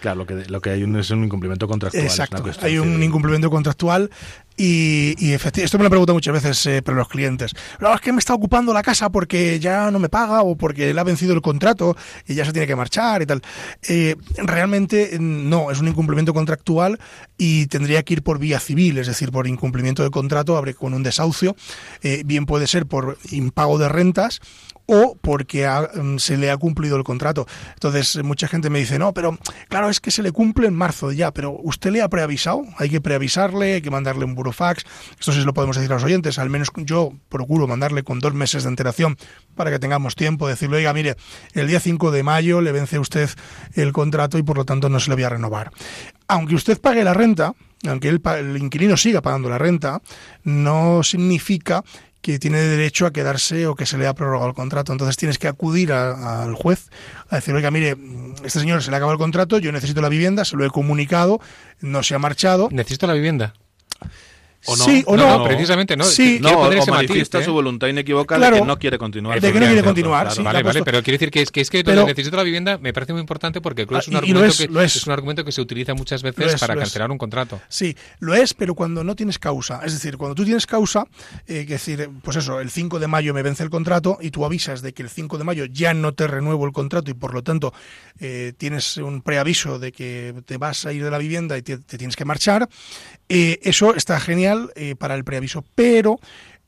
[0.00, 2.04] Claro, lo que, lo que hay es un incumplimiento contractual.
[2.04, 4.10] Exacto, hay un incumplimiento contractual
[4.56, 7.52] y, y esto me lo preguntan muchas veces eh, pero los clientes.
[7.52, 11.00] es que me está ocupando la casa porque ya no me paga o porque le
[11.00, 11.96] ha vencido el contrato
[12.26, 13.40] y ya se tiene que marchar y tal.
[13.88, 17.00] Eh, realmente no, es un incumplimiento contractual
[17.38, 20.92] y tendría que ir por vía civil, es decir, por incumplimiento de contrato, abre con
[20.92, 21.56] un desahucio.
[22.02, 24.40] Eh, bien puede ser por impago de rentas
[24.86, 27.46] o porque mm, se le ha cumplido el contrato.
[27.74, 31.12] Entonces, mucha gente me dice, no, pero claro, es que se le cumple en marzo
[31.12, 32.64] ya, pero ¿usted le ha preavisado?
[32.78, 34.84] Hay que preavisarle, hay que mandarle un burofax.
[35.18, 38.34] Esto sí lo podemos decir a los oyentes, al menos yo procuro mandarle con dos
[38.34, 39.16] meses de antelación
[39.54, 41.16] para que tengamos tiempo, decirle, oiga, mire,
[41.52, 43.30] el día 5 de mayo le vence a usted
[43.74, 45.70] el contrato y por lo tanto no se le voy a renovar.
[46.28, 47.54] Aunque usted pague la renta,
[47.86, 50.00] aunque el, inquilino siga pagando la renta,
[50.42, 51.84] no significa
[52.24, 54.92] que tiene derecho a quedarse o que se le ha prorrogado el contrato.
[54.92, 56.88] Entonces tienes que acudir al juez
[57.28, 57.98] a decir, oiga, mire,
[58.42, 61.38] este señor se le acaba el contrato, yo necesito la vivienda, se lo he comunicado,
[61.82, 62.70] no se ha marchado.
[62.72, 63.52] ¿Necesito la vivienda?
[64.66, 64.84] ¿O no?
[64.84, 65.44] Sí, o no.
[65.44, 66.04] precisamente no.
[66.04, 69.40] Sí, no, o manifiesta su voluntad inequívoca de que no quiere continuar.
[69.40, 71.70] De que no quiere continuar, sí, Vale, vale, pero quiero decir que es que, es
[71.70, 75.06] que pero, necesito la vivienda me parece muy importante porque es, un argumento que, es.
[75.06, 77.60] un argumento que se utiliza muchas veces para cancelar un contrato.
[77.68, 79.80] Sí, lo es, pero cuando no tienes causa.
[79.84, 81.06] Es decir, cuando tú tienes causa,
[81.46, 84.44] eh, que decir, pues eso, el 5 de mayo me vence el contrato y tú
[84.44, 87.34] avisas de que el 5 de mayo ya no te renuevo el contrato y por
[87.34, 87.72] lo tanto
[88.18, 91.78] eh, tienes un preaviso de que te vas a ir de la vivienda y te,
[91.78, 92.68] tienes que marchar,
[93.28, 94.53] eh, eso está genial
[94.98, 96.18] para el aviso, pero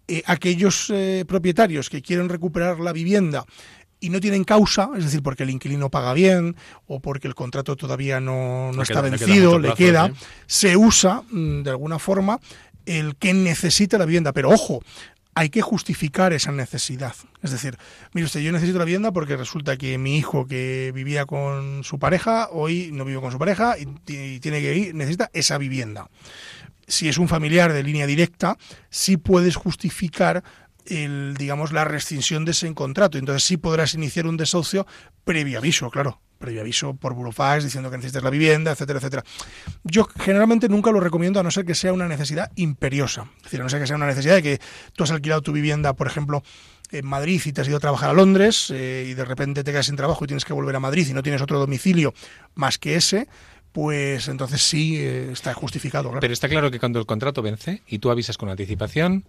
[0.08, 3.44] eh, aquellos eh, propietarios que quieren recuperar la vivienda
[3.98, 6.54] y no tienen causa, es decir, porque el inquilino paga bien
[6.86, 10.12] o porque el contrato todavía no, está vencido, le queda,
[10.46, 12.38] se usa mm, de alguna forma
[12.84, 14.32] el que necesita la vivienda.
[14.32, 14.80] Pero ojo,
[15.34, 17.16] hay que justificar esa necesidad.
[17.42, 17.76] Es decir,
[18.12, 21.98] mire usted, yo necesito la vivienda porque resulta que mi hijo que vivía con su
[21.98, 26.08] pareja, hoy no vive con su pareja y, y tiene que ir, necesita esa vivienda
[26.86, 28.56] si es un familiar de línea directa,
[28.90, 30.42] sí puedes justificar
[30.86, 33.18] el, digamos, la rescisión de ese contrato.
[33.18, 34.86] Entonces sí podrás iniciar un desahucio
[35.24, 39.24] previo aviso, claro, previo aviso por burofax diciendo que necesitas la vivienda, etcétera, etcétera.
[39.84, 43.28] Yo generalmente nunca lo recomiendo a no ser que sea una necesidad imperiosa.
[43.38, 44.60] Es decir, a no ser que sea una necesidad de que
[44.94, 46.42] tú has alquilado tu vivienda, por ejemplo,
[46.92, 49.72] en Madrid y te has ido a trabajar a Londres eh, y de repente te
[49.72, 52.14] quedas sin trabajo y tienes que volver a Madrid y no tienes otro domicilio
[52.54, 53.26] más que ese,
[53.76, 56.10] pues entonces sí eh, está justificado.
[56.18, 59.24] Pero está claro que cuando el contrato vence y tú avisas con anticipación,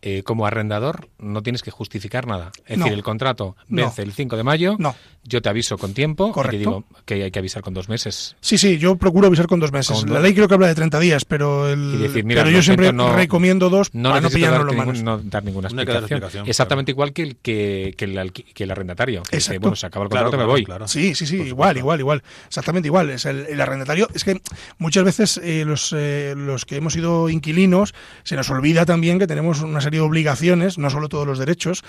[0.00, 2.52] eh, como arrendador no tienes que justificar nada.
[2.66, 4.94] Es decir, el contrato vence el 5 de mayo, no.
[5.24, 6.54] yo te aviso con tiempo, Correcto.
[6.54, 8.36] y digo que hay que avisar con dos meses.
[8.40, 10.04] Sí, sí, yo procuro avisar con dos meses.
[10.08, 13.92] la ley creo que habla de 30 días, pero, el, pero yo siempre recomiendo dos
[13.92, 15.02] no para no pillarnos los manos.
[15.02, 16.46] No dar ninguna explicación.
[16.46, 19.22] Exactamente igual que el, que, que, el, que el arrendatario.
[19.28, 20.66] Que dice, bueno, se acaba el contrato, me voy.
[20.86, 22.22] Sí, sí, sí, igual, igual, igual.
[22.46, 23.10] Exactamente igual.
[23.10, 24.08] Es el, arrendatario.
[24.14, 24.40] Es que
[24.78, 29.26] muchas veces eh, los, eh, los que hemos sido inquilinos se nos olvida también que
[29.26, 31.82] tenemos una serie de obligaciones, no solo todos los derechos,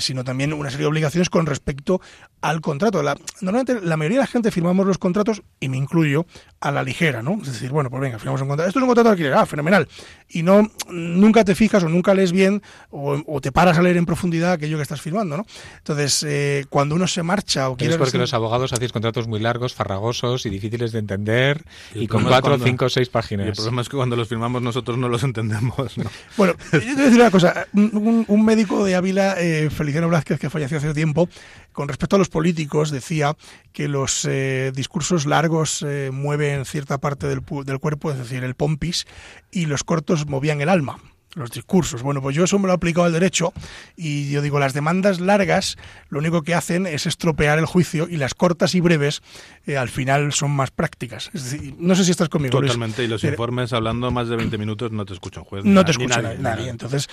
[0.00, 2.00] sino también una serie de obligaciones con respecto
[2.40, 3.02] al contrato.
[3.02, 6.26] La, normalmente la mayoría de la gente firmamos los contratos, y me incluyo,
[6.60, 7.38] a la ligera, ¿no?
[7.40, 8.68] Es decir, bueno, pues venga, firmamos un contrato.
[8.68, 9.88] Esto es un contrato de alquiler, ah, fenomenal.
[10.28, 14.04] Y no, nunca te fijas o nunca lees bien o, te paras a leer en
[14.04, 15.46] profundidad aquello que estás firmando, ¿no?
[15.78, 17.94] Entonces, eh, cuando uno se marcha o quiere...
[17.94, 22.24] Es porque los abogados hacéis contratos muy largos, farragosos y difíciles de entender y, con
[22.24, 23.46] cuatro, cinco o seis páginas.
[23.46, 26.10] el problema es que cuando los firmamos nosotros no los entendemos, ¿no?
[26.36, 27.37] Bueno, yo te voy a decir una cosa.
[27.72, 31.28] Un, médico de Ávila, eh, Feliciano Blázquez, que falleció hace tiempo,
[31.72, 33.36] con respecto a los políticos, decía
[33.72, 38.54] que los eh, discursos largos eh, mueven cierta parte del, del cuerpo, es decir, el
[38.54, 39.06] pompis,
[39.50, 40.98] y los cortos movían el alma
[41.38, 42.02] los discursos.
[42.02, 43.52] Bueno, pues yo eso me lo he aplicado al derecho
[43.96, 45.76] y yo digo, las demandas largas
[46.08, 49.22] lo único que hacen es estropear el juicio y las cortas y breves
[49.66, 51.30] eh, al final son más prácticas.
[51.78, 52.60] no sé si estás conmigo.
[52.60, 55.64] Totalmente, y los informes hablando más de 20 minutos no te escucha un juez.
[55.64, 57.08] No te escucha nadie, Entonces,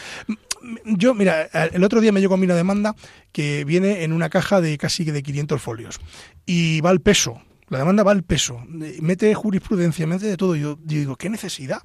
[0.85, 2.95] yo, mira, el otro día me llegó a mí una demanda
[3.31, 5.99] que viene en una caja de casi de 500 folios
[6.45, 10.55] y va al peso la demanda va al peso, mete jurisprudencia, mete de todo.
[10.55, 11.81] Yo, digo, ¿qué necesidad?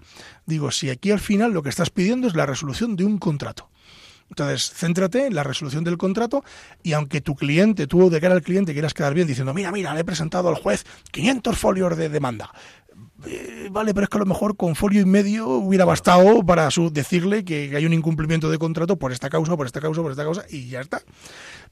[0.47, 3.71] Digo, si aquí al final lo que estás pidiendo es la resolución de un contrato.
[4.29, 6.45] Entonces, céntrate en la resolución del contrato
[6.85, 9.93] y aunque tu cliente, tú de cara al cliente quieras quedar bien diciendo, mira, mira,
[9.93, 12.53] le he presentado al juez 500 folios de demanda.
[13.27, 16.71] Eh, vale, pero es que a lo mejor con folio y medio hubiera bastado para
[16.71, 20.13] su, decirle que hay un incumplimiento de contrato por esta causa, por esta causa, por
[20.13, 21.03] esta causa y ya está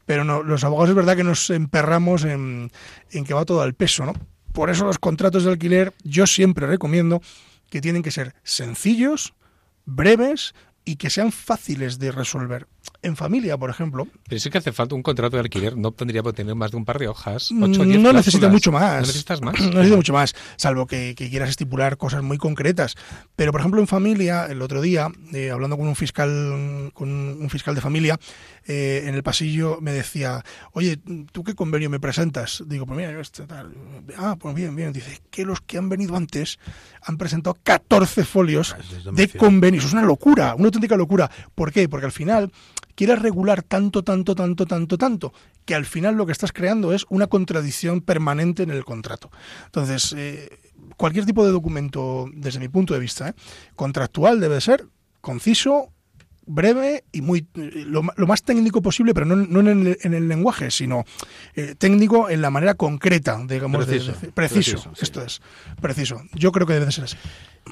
[0.09, 2.73] pero no, los abogados es verdad que nos emperramos en,
[3.11, 4.15] en que va todo al peso, ¿no?
[4.55, 7.21] Por eso los contratos de alquiler yo siempre recomiendo
[7.69, 9.35] que tienen que ser sencillos,
[9.85, 10.55] breves
[10.87, 12.67] y que sean fáciles de resolver.
[13.01, 14.09] En familia, por ejemplo.
[14.29, 16.77] Pero sí que hace falta un contrato de alquiler, no tendría que tener más de
[16.77, 17.53] un par de hojas.
[17.53, 18.95] Mm, no necesita mucho más.
[18.95, 19.61] ¿No necesitas más?
[19.61, 22.97] No necesita mucho más, salvo que, quieras estipular cosas muy concretas.
[23.37, 27.51] Pero, por ejemplo, en familia, el otro día, eh, hablando con un fiscal, con un
[27.51, 28.19] fiscal de familia,
[28.67, 30.99] eh, en el pasillo me decía, oye,
[31.33, 32.63] ¿tú qué convenio me presentas?
[32.67, 33.73] Digo, pues mira, este tal.
[34.17, 34.93] Ah, pues bien, bien.
[34.93, 36.59] Dice, que los que han venido antes
[37.03, 39.85] han presentado 14 folios ah, de convenios.
[39.85, 41.31] Es una locura, una auténtica locura.
[41.55, 41.89] ¿Por qué?
[41.89, 42.51] Porque al final
[42.95, 45.33] quieres regular tanto, tanto, tanto, tanto, tanto,
[45.65, 49.31] que al final lo que estás creando es una contradicción permanente en el contrato.
[49.67, 50.59] Entonces, eh,
[50.97, 53.35] cualquier tipo de documento, desde mi punto de vista, eh,
[53.77, 54.87] contractual debe ser
[55.21, 55.93] conciso,
[56.49, 61.05] breve y muy lo, más técnico posible, pero no, en, el, lenguaje, sino
[61.55, 65.41] eh, técnico en la manera concreta, digamos, preciso, de, preciso, esto es,
[65.81, 66.23] preciso.
[66.35, 67.17] Yo creo que debe ser así.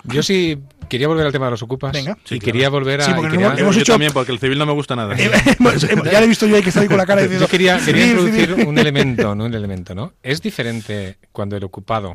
[0.05, 0.59] Yo sí
[0.89, 1.93] quería volver al tema de los ocupas.
[1.93, 2.19] Venga.
[2.31, 3.05] y quería volver a.
[3.05, 3.93] Sí, porque hemos, hecho...
[3.93, 5.17] también, porque el civil no me gusta nada.
[5.17, 7.47] ya le he visto yo ahí que está ahí con la cara diciendo.
[7.47, 9.47] Yo quería, quería introducir un elemento, ¿no?
[9.47, 10.13] Un elemento, ¿no?
[10.23, 12.15] Es diferente cuando el ocupado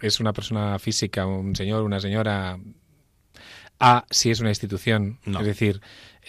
[0.00, 2.58] es una persona física, un señor, una señora,
[3.80, 5.18] a si es una institución.
[5.26, 5.80] Es decir,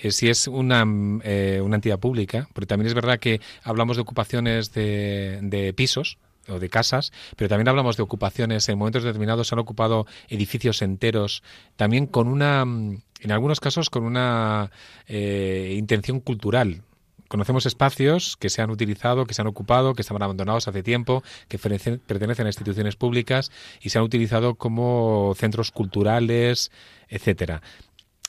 [0.01, 0.85] eh, si es una,
[1.23, 6.17] eh, una entidad pública, porque también es verdad que hablamos de ocupaciones de, de pisos,
[6.47, 8.67] o de casas, pero también hablamos de ocupaciones.
[8.69, 11.43] En momentos determinados se han ocupado edificios enteros,
[11.75, 14.71] también con una, en algunos casos, con una
[15.07, 16.81] eh, intención cultural.
[17.27, 21.23] Conocemos espacios que se han utilizado, que se han ocupado, que estaban abandonados hace tiempo,
[21.47, 26.71] que pertenecen a instituciones públicas y se han utilizado como centros culturales,
[27.09, 27.61] etcétera.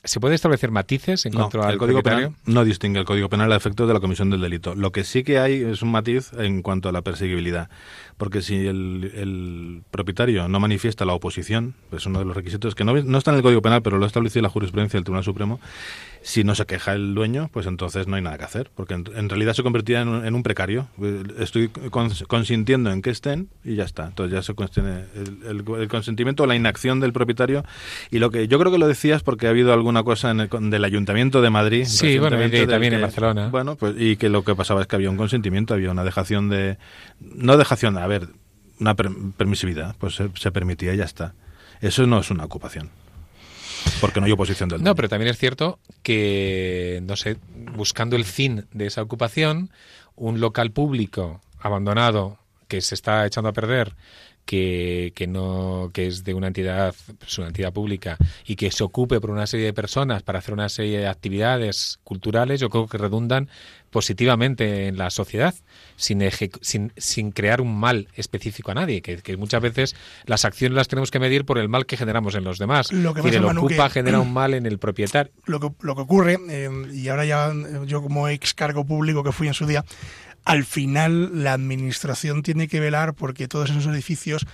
[0.03, 2.33] ¿Se puede establecer matices en cuanto al Código Penal?
[2.45, 4.73] No distingue el Código Penal a efectos de la comisión del delito.
[4.73, 7.69] Lo que sí que hay es un matiz en cuanto a la perseguibilidad.
[8.15, 12.93] Porque si el, propietario no manifiesta la oposición, es uno de los requisitos que no,
[12.93, 15.59] no está en el Código Penal, pero lo ha establecido la jurisprudencia del Tribunal Supremo,
[16.27, 19.29] si no se queja el dueño, pues entonces no hay nada que hacer, porque en,
[19.29, 20.89] realidad se convertía en un, en un precario.
[21.39, 21.69] Estoy
[22.27, 24.07] consintiendo en que estén y ya está.
[24.07, 27.63] Entonces ya se el, el, consentimiento o la inacción del propietario.
[28.11, 30.49] Y lo que yo creo que lo decías porque ha habido alguna cosa en el,
[30.69, 31.85] del Ayuntamiento de Madrid.
[31.85, 33.47] Sí, bueno, y también en Barcelona.
[33.47, 36.49] Bueno, pues y que lo que pasaba es que había un consentimiento, había una dejación
[36.49, 36.77] de...
[37.21, 38.27] No dejación, a ver,
[38.81, 41.35] una permisividad, pues se, se permitía y ya está.
[41.79, 42.89] Eso no es una ocupación.
[44.01, 47.37] Porque no hay oposición del No, pero también es cierto que, no sé,
[47.75, 49.71] buscando el fin de esa ocupación,
[50.15, 52.37] un local público abandonado
[52.67, 53.95] que se está echando a perder
[54.47, 58.83] que, que, no que es de una entidad pues una entidad pública y que se
[58.83, 62.87] ocupe por una serie de personas para hacer una serie de actividades culturales yo creo
[62.87, 63.49] que redundan
[63.89, 65.55] positivamente en la sociedad
[65.95, 66.21] sin,
[66.61, 69.95] sin, sin crear un mal específico a nadie que, muchas veces
[70.25, 72.91] las acciones las tenemos que medir por el mal que generamos en los demás.
[72.91, 75.31] Lo que el ocupa genera un mal en el propietario.
[75.45, 77.51] lo que, lo que ocurre eh, y ahora ya
[77.85, 79.83] yo como ex cargo público que fui en su día
[80.47, 84.45] al final la administración tiene que velar porque todos esos edificios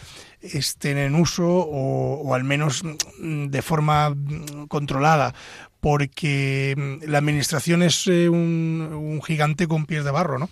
[0.43, 4.13] estén en uso o, al menos mm, de forma
[4.67, 5.33] controlada
[5.83, 10.49] porque mm, la administración es eh, un, gigante con pies de barro, ¿no?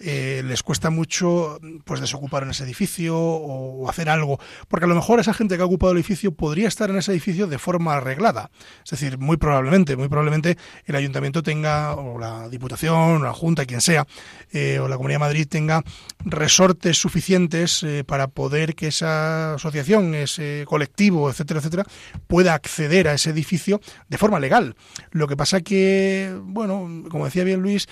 [0.00, 4.94] Eh, les cuesta mucho pues desocupar en ese edificio o, hacer algo, porque a lo
[4.94, 7.96] mejor esa gente que ha ocupado el edificio podría estar en ese edificio de forma
[7.96, 8.52] arreglada.
[8.84, 13.66] Es decir, muy probablemente, muy probablemente el ayuntamiento tenga, o la Diputación, o la Junta,
[13.66, 14.06] quien sea,
[14.52, 15.82] eh, o la Comunidad de Madrid tenga
[16.20, 21.84] resortes suficientes para poder que esa asociación, ese colectivo, etcétera, etcétera,
[22.26, 24.76] pueda acceder a ese edificio de forma legal.
[25.10, 27.88] Lo que pasa que, bueno, como decía bien Luis,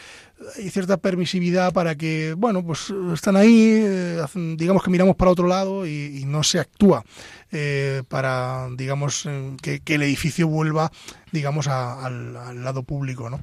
[0.57, 4.23] hay cierta permisividad para que, bueno, pues están ahí, eh,
[4.57, 7.05] digamos que miramos para otro lado y, no se actúa
[7.53, 9.29] eh, para, digamos,
[9.63, 10.91] que, el edificio vuelva,
[11.31, 13.41] digamos, al, lado público, ¿no?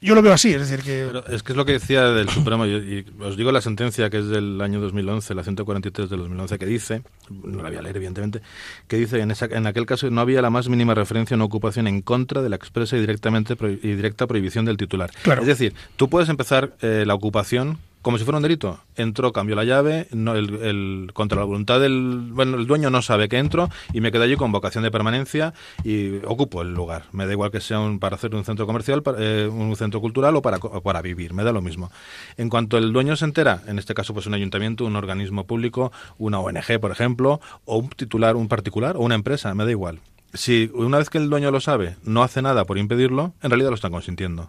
[0.00, 1.08] Yo lo veo así, es decir que...
[1.32, 4.28] es que es lo que decía del Supremo, y, os digo la sentencia que es
[4.28, 8.40] del año 2011, la 143 del 2011, que dice, no la voy a leer evidentemente,
[8.88, 11.44] que dice en, esa, en aquel caso no había la más mínima referencia a una
[11.44, 15.10] ocupación en contra de la expresa y, directamente, y directa prohibición del titular.
[15.22, 15.42] Claro.
[15.42, 18.80] Es decir, tú puedes empezar eh, la ocupación como si fuera un delito.
[18.96, 23.28] Entró, cambió la llave, no, el, contra la voluntad del bueno, el dueño no sabe
[23.28, 27.04] que entro y me quedo allí con vocación de permanencia y ocupo el lugar.
[27.12, 30.34] Me da igual que sea un, para hacer un centro comercial, eh, un centro cultural
[30.36, 31.90] o para, para vivir, me da lo mismo.
[32.36, 35.92] En cuanto el dueño se entera, en este caso pues un ayuntamiento, un organismo público,
[36.18, 40.00] una ONG, por ejemplo, o un titular, un particular o una empresa, me da igual.
[40.34, 43.68] Si una vez que el dueño lo sabe, no hace nada por impedirlo, en realidad
[43.68, 44.48] lo están consintiendo.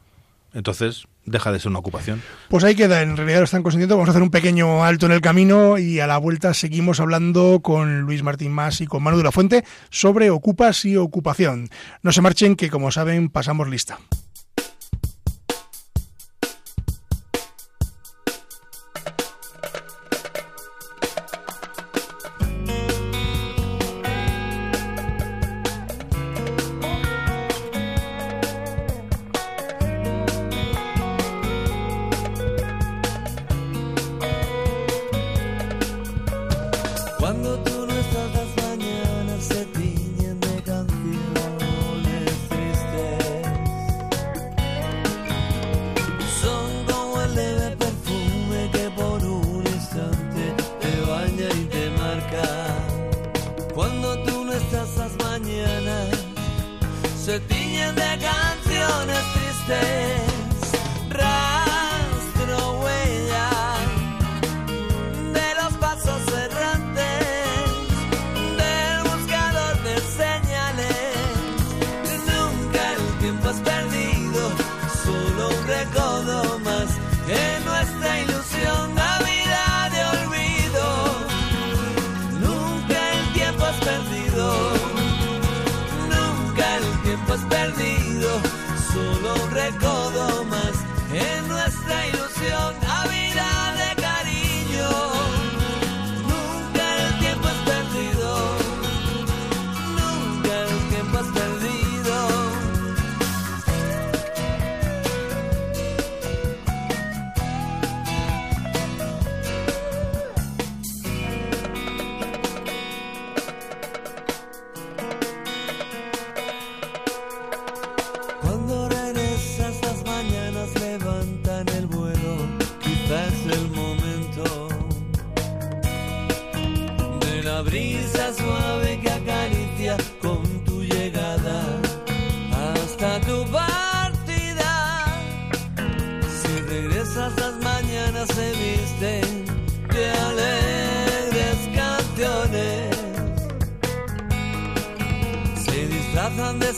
[0.53, 2.21] Entonces, deja de ser una ocupación.
[2.49, 3.95] Pues ahí queda, en realidad lo están consiguiendo.
[3.95, 7.61] Vamos a hacer un pequeño alto en el camino y a la vuelta seguimos hablando
[7.61, 11.69] con Luis Martín Más y con Manu de la Fuente sobre ocupas y ocupación.
[12.01, 13.99] No se marchen, que como saben, pasamos lista.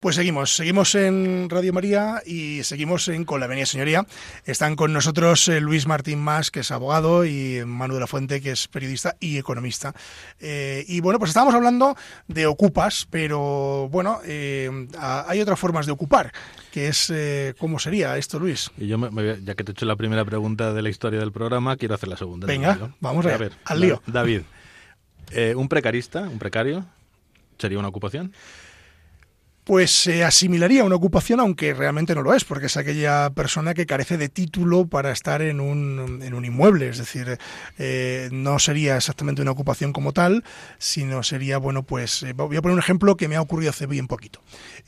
[0.00, 4.06] Pues seguimos, seguimos en Radio María y seguimos en Con la Venia Señoría.
[4.46, 8.40] Están con nosotros eh, Luis Martín Más, que es abogado, y Manu de la Fuente,
[8.40, 9.92] que es periodista y economista.
[10.40, 11.98] Eh, y bueno, pues estábamos hablando
[12.28, 16.32] de ocupas, pero bueno, eh, hay otras formas de ocupar,
[16.72, 17.12] que es,
[17.58, 18.70] ¿cómo sería esto, Luis?
[18.78, 18.96] Y yo,
[19.44, 22.08] ya que te he hecho la primera pregunta de la historia del programa, quiero hacer
[22.08, 22.46] la segunda.
[22.46, 24.02] Venga, vamos a, ver, al lío.
[24.06, 24.44] David.
[25.30, 26.86] Eh, un precarista, un precario,
[27.60, 28.32] ¿Sería una ocupación?
[29.64, 33.74] Pues se asimilaría a una ocupación, aunque realmente no lo es, porque es aquella persona
[33.74, 36.88] que carece de título para estar en un, en un inmueble.
[36.88, 37.38] Es decir,
[37.78, 40.44] eh, no sería exactamente una ocupación como tal,
[40.78, 43.86] sino sería, bueno, pues eh, voy a poner un ejemplo que me ha ocurrido hace
[43.86, 44.42] bien poquito.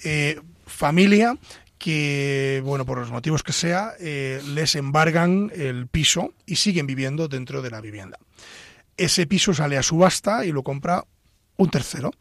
[0.04, 1.36] Eh, familia
[1.76, 7.60] que, bueno, por los motivos que sea, les embargan el piso y siguen viviendo dentro
[7.60, 8.18] de la vivienda.
[8.96, 11.04] Ese piso sale a subasta y lo compra
[11.56, 12.12] un tercero.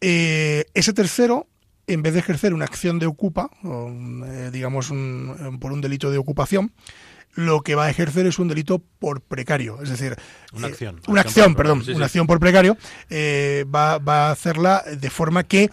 [0.00, 1.46] ese tercero
[1.86, 4.88] en vez de ejercer una acción de ocupa, eh, digamos
[5.60, 6.72] por un delito de ocupación,
[7.34, 10.16] lo que va a ejercer es un delito por precario, es decir,
[10.54, 12.78] una acción, eh, una acción, perdón, una acción por precario,
[13.10, 15.70] eh, va, va, a hacerla de forma que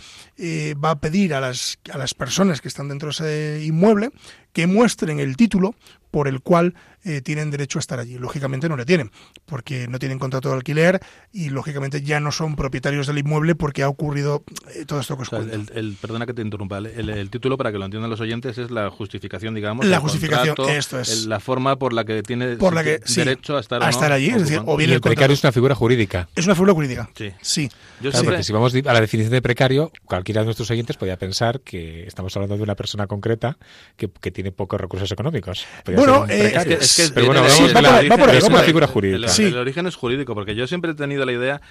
[0.84, 4.10] va a pedir a las, a las personas que están dentro de ese inmueble
[4.52, 5.74] que muestren el título
[6.12, 6.76] por el cual
[7.06, 8.18] eh, tienen derecho a estar allí.
[8.18, 9.12] Lógicamente no le tienen,
[9.46, 11.00] porque no tienen contrato de alquiler
[11.32, 14.44] y lógicamente ya no son propietarios del inmueble porque ha ocurrido
[14.74, 17.86] eh, todo esto que os el, Perdona que te interrumpa, el, título, para que lo
[17.86, 19.86] entiendan los oyentes, es la justificación, digamos.
[19.86, 21.26] La justificación, esto es.
[21.26, 24.30] la forma por la que tiene derecho a estar, a estar allí.
[24.30, 26.28] Es decir, o bien el, precario es una figura jurídica.
[26.36, 27.10] Es una figura jurídica.
[27.16, 27.32] Sí.
[27.42, 27.70] sí.
[28.02, 31.62] Yo porque si vamos a la definición de precario, cualquiera de nuestros oyentes podría pensar
[31.62, 33.58] que estamos hablando de una persona concreta
[33.96, 35.66] que, tiene pocos recursos económicos.
[35.86, 39.32] bueno, es que, es que pero bueno, es una figura jurídica.
[39.38, 41.62] El, origen es jurídico, porque yo siempre he tenido la idea,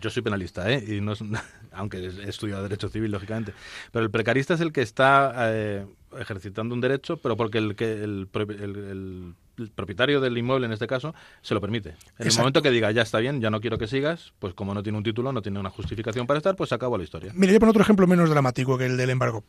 [0.00, 0.84] yo soy penalista, ¿eh?
[0.86, 1.14] y no,
[1.72, 3.52] aunque he estudiado Derecho Civil, lógicamente,
[3.92, 5.86] pero el precarista es el que está eh,
[6.18, 9.34] ejercitando un derecho, pero porque el, que el, el,
[9.74, 11.90] propietario del inmueble, en este caso, se lo permite.
[12.18, 14.72] En el momento que diga, ya está bien, ya no quiero que sigas, pues como
[14.72, 17.32] no tiene un título, no tiene una justificación para estar, pues acabo la historia.
[17.34, 19.44] Mire, yo pongo otro ejemplo menos dramático que el del embargo.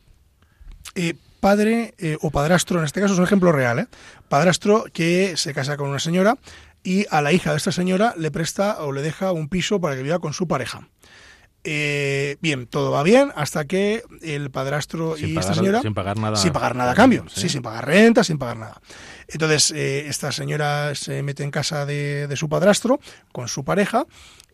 [0.94, 3.86] Eh, padre eh, o padrastro, en este caso es un ejemplo real, ¿eh?
[4.28, 6.38] padrastro que se casa con una señora
[6.84, 9.96] y a la hija de esta señora le presta o le deja un piso para
[9.96, 10.88] que viva con su pareja.
[11.64, 16.36] Eh, bien, todo va bien hasta que el padrastro y esta señora sin pagar nada
[16.36, 17.48] sin pagar nada a cambio, ¿sí?
[17.48, 18.80] sin pagar renta, sin pagar nada.
[19.26, 23.00] Entonces esta señora se mete en casa de, de, su padrastro
[23.32, 24.06] con su pareja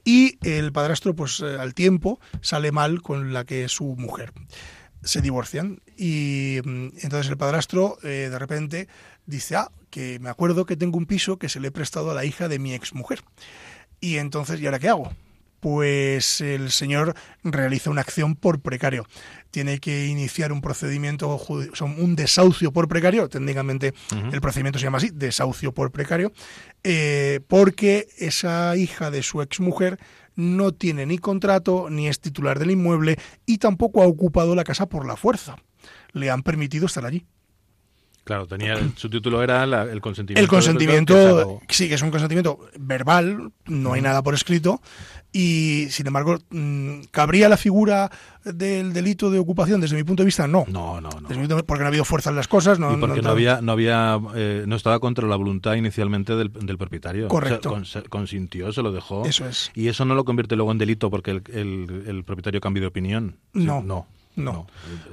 [0.04, 4.32] y el padrastro pues al tiempo sale mal con la que es su mujer
[5.02, 8.88] se divorcian y mm, entonces el padrastro eh, de repente
[9.26, 12.14] dice, ah, que me acuerdo que tengo un piso que se le he prestado a
[12.14, 13.20] la hija de mi ex mujer.
[14.00, 15.12] Y entonces, ¿y ahora qué hago?
[15.60, 19.06] Pues el señor realiza una acción por precario.
[19.50, 21.36] Tiene que iniciar un procedimiento,
[21.80, 23.92] un desahucio por precario, técnicamente
[24.32, 26.32] el procedimiento se llama así, desahucio por precario,
[26.84, 29.98] eh, porque esa hija de su ex mujer
[30.38, 34.88] no tiene ni contrato, ni es titular del inmueble y tampoco ha ocupado la casa
[34.88, 35.56] por la fuerza.
[36.12, 37.26] Le han permitido estar allí.
[38.22, 40.40] Claro, tenía su título era el consentimiento.
[40.40, 44.80] El consentimiento, sí, que es un consentimiento verbal, no hay nada por escrito,
[45.32, 48.10] y sin embargo, mm, ¿cabría la figura
[48.44, 50.46] del delito de ocupación desde mi punto de vista?
[50.46, 50.64] No.
[50.68, 51.64] No, no, no.
[51.66, 52.78] porque no ha habido fuerza en las cosas.
[52.78, 56.50] No, y porque no, había, no había, eh, no estaba contra la voluntad inicialmente del,
[56.50, 57.28] propietario.
[57.28, 57.80] Correcto.
[58.08, 59.26] consintió, se lo dejó.
[59.26, 59.70] Eso es.
[59.74, 63.36] Y eso no lo convierte luego en delito porque el, el, propietario cambie de opinión.
[63.52, 63.82] No.
[63.82, 64.06] No.
[64.36, 64.66] No.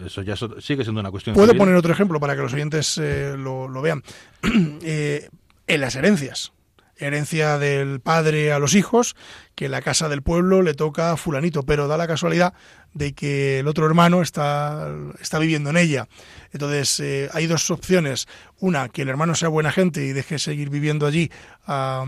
[0.06, 1.36] Eso ya sigue siendo una cuestión.
[1.36, 4.04] Puedo poner otro ejemplo para que los oyentes eh, lo, lo, vean.
[4.88, 5.30] Eh,
[5.68, 6.54] en las herencias.
[6.98, 9.16] Herencia del padre a los hijos,
[9.56, 12.54] que la casa del pueblo le toca a fulanito, pero da la casualidad
[12.94, 14.90] de que el otro hermano está,
[15.20, 16.08] está viviendo en ella.
[16.54, 18.28] Entonces, eh, hay dos opciones.
[18.60, 21.30] Una, que el hermano sea buena gente y deje seguir viviendo allí
[21.68, 22.06] a,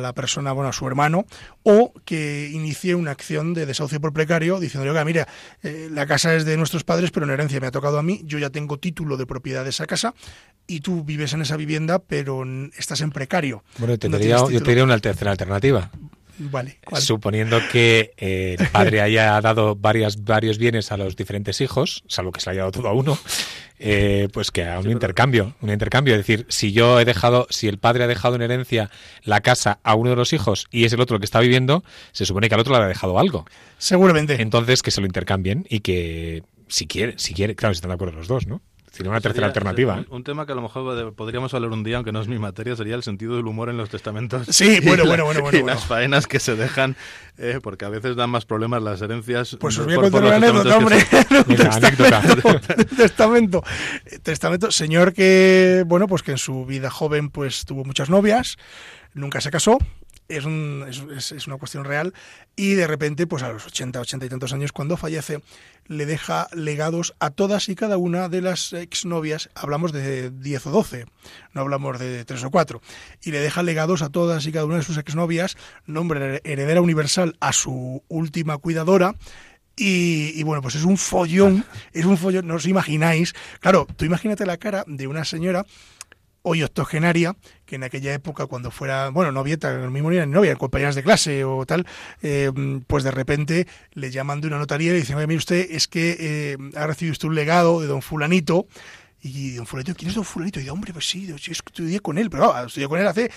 [0.00, 1.26] la persona, bueno, a su hermano,
[1.62, 5.28] o que inicie una acción de desahucio por precario diciendo, oiga, mira,
[5.62, 8.20] eh, la casa es de nuestros padres, pero en herencia me ha tocado a mí,
[8.24, 10.14] yo ya tengo título de propiedad de esa casa
[10.66, 12.42] y tú vives en esa vivienda, pero
[12.76, 13.62] estás en precario.
[13.78, 15.90] Bueno, te yo te diría una tercera alternativa.
[16.38, 22.02] Vale, Suponiendo que eh, el padre haya dado varias, varios bienes a los diferentes hijos,
[22.08, 23.18] salvo que se le haya dado todo a uno,
[23.78, 26.14] eh, pues que haga un intercambio, un intercambio.
[26.14, 28.90] Es decir, si yo he dejado, si el padre ha dejado en herencia
[29.22, 31.84] la casa a uno de los hijos y es el otro el que está viviendo,
[32.12, 33.46] se supone que al otro le ha dejado algo.
[33.78, 34.40] Seguramente.
[34.40, 37.94] Entonces que se lo intercambien y que si quiere, si quiere, claro, si están de
[37.94, 38.62] acuerdo los dos, ¿no?
[38.94, 40.04] Sería una tercera alternativa.
[40.08, 42.76] Un, tema que a lo mejor podríamos hablar un día, aunque no es mi materia,
[42.76, 44.46] sería el sentido del humor en los testamentos.
[44.48, 45.58] Sí, bueno, bueno, bueno, bueno.
[45.58, 46.94] Y las faenas que se dejan,
[47.36, 49.56] eh, porque a veces dan más problemas las herencias.
[49.58, 51.04] Pues os voy a contar una anécdota, hombre.
[52.96, 53.64] testamento.
[54.22, 54.70] testamento.
[54.70, 58.58] Señor que, bueno, pues que en su vida joven pues tuvo muchas novias,
[59.12, 59.78] nunca se casó,
[60.28, 62.14] es, un, es, es, una cuestión real
[62.56, 65.40] y de repente, pues a los 80, 80 y tantos años, cuando fallece,
[65.86, 70.70] le deja legados a todas y cada una de las exnovias, hablamos de 10 o
[70.70, 71.06] 12,
[71.52, 72.80] no hablamos de 3 o 4,
[73.22, 75.56] y le deja legados a todas y cada una de sus exnovias,
[75.86, 79.14] nombre heredera universal a su última cuidadora,
[79.76, 83.34] Y, bueno, pues es un follón, es un follón, no os imagináis.
[83.58, 85.66] Claro, tú imagínate la cara de una señora
[86.46, 87.34] hoy octogenaria,
[87.64, 91.42] que en aquella época, cuando fuera, bueno, novieta, no mismo ni novia, compañeras de clase
[91.42, 91.86] o tal,
[92.22, 92.52] eh,
[92.86, 95.88] pues de repente le llaman de una notaría y le dicen, oye, mire usted, es
[95.88, 98.66] que eh, ha recibido usted un legado de don fulanito,
[99.26, 100.60] y don Fulanito, ¿quién es don Fulanito?
[100.60, 103.30] Y de hombre, pues sí, yo estudié con él, pero no, estudié con él hace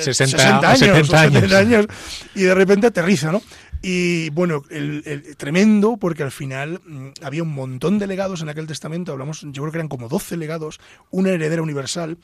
[0.00, 1.86] 60, mm, eh, años, años.
[2.34, 3.42] Y de repente aterriza, ¿no?
[3.84, 8.68] Y bueno, el, tremendo, porque al final mm, había un montón de legados en aquel
[8.68, 10.78] testamento, hablamos, yo creo que eran como 12 legados,
[11.10, 12.18] una heredera universal.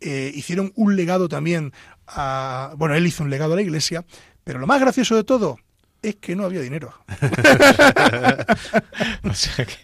[0.00, 1.72] Eh, hicieron un legado también
[2.08, 2.74] a.
[2.76, 4.04] Bueno, él hizo un legado a la iglesia,
[4.42, 5.58] pero lo más gracioso de todo,
[6.04, 6.92] es que no había dinero.
[9.24, 9.74] o sea que,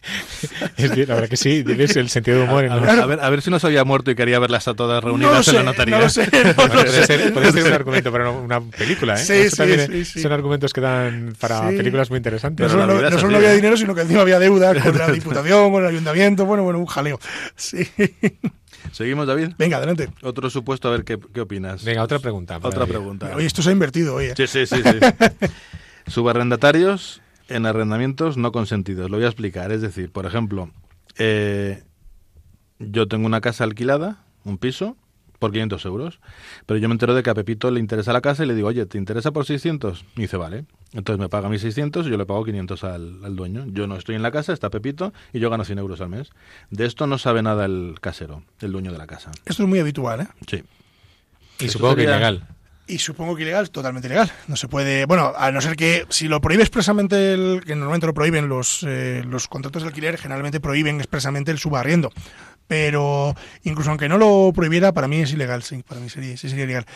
[0.76, 2.66] es bien, la verdad que sí, tienes el sentido de humor.
[2.66, 5.48] A, ver, a, ver, si no se había muerto y quería verlas a todas reunidas
[5.48, 5.96] en la notaría.
[5.96, 7.32] No lo sé, no puede, ser,
[7.66, 9.24] un argumento para una película, ¿eh?
[9.24, 12.66] Sí, sí, sí, Son argumentos que dan para películas muy interesantes.
[12.66, 15.82] No solo, no, solo había dinero, sino que encima había deuda con la Diputación, con
[15.82, 17.18] el Ayuntamiento, bueno, bueno, un jaleo.
[17.56, 17.88] Sí.
[18.92, 19.50] ¿Seguimos, David?
[19.58, 20.10] Venga, adelante.
[20.22, 21.84] Otro supuesto, a ver qué, qué opinas.
[21.84, 22.58] Venga, otra pregunta.
[22.60, 23.30] Otra pregunta.
[23.34, 24.26] Oye, esto se ha invertido hoy.
[24.26, 24.34] ¿eh?
[24.36, 24.82] Sí, sí, sí.
[24.82, 25.48] sí.
[26.06, 29.10] Subarrendatarios en arrendamientos no consentidos.
[29.10, 29.72] Lo voy a explicar.
[29.72, 30.70] Es decir, por ejemplo,
[31.18, 31.82] eh,
[32.78, 34.96] yo tengo una casa alquilada, un piso,
[35.40, 36.20] por 500 euros,
[36.66, 38.68] pero yo me entero de que a Pepito le interesa la casa y le digo,
[38.68, 40.04] oye, ¿te interesa por 600?
[40.16, 40.66] Y dice, vale.
[40.92, 43.64] Entonces me paga mis 600 y yo le pago 500 al, al, dueño.
[43.68, 46.30] Yo no estoy en la casa, está Pepito y yo gano 100 euros al mes.
[46.70, 49.30] De esto no sabe nada el casero, el dueño de la casa.
[49.46, 50.28] Esto es muy habitual, ¿eh?
[50.46, 50.62] Sí.
[51.58, 52.46] Y supongo que ilegal.
[52.90, 54.30] Y supongo que ilegal, totalmente ilegal.
[54.48, 58.06] No se puede, bueno, a no ser que si lo prohíbe expresamente, el, que normalmente
[58.06, 62.10] lo prohíben los, eh, los contratos de alquiler, generalmente prohíben expresamente el subarriendo
[62.70, 66.48] pero incluso aunque no lo prohibiera, para mí es ilegal, sí, para mí sería, sí
[66.48, 66.86] sería ilegal.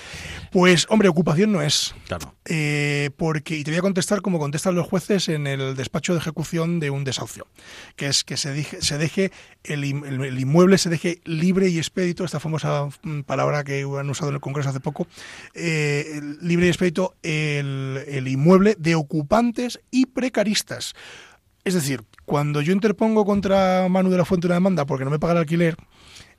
[0.52, 1.96] Pues, hombre, ocupación no es.
[2.06, 2.32] Claro.
[2.44, 6.20] Eh, porque, y te voy a contestar como contestan los jueces en el despacho de
[6.20, 7.48] ejecución de un desahucio,
[7.96, 9.32] que es que se, deje, se deje
[9.64, 14.28] el, el, inmueble se deje libre y expedito, esta famosa mm, palabra que han usado
[14.28, 15.08] en el Congreso hace poco,
[15.54, 20.94] eh, libre y expedito el, el inmueble de ocupantes y precaristas.
[21.64, 25.18] Es decir, cuando yo interpongo contra Manu de la Fuente una demanda porque no me
[25.18, 25.76] paga el alquiler,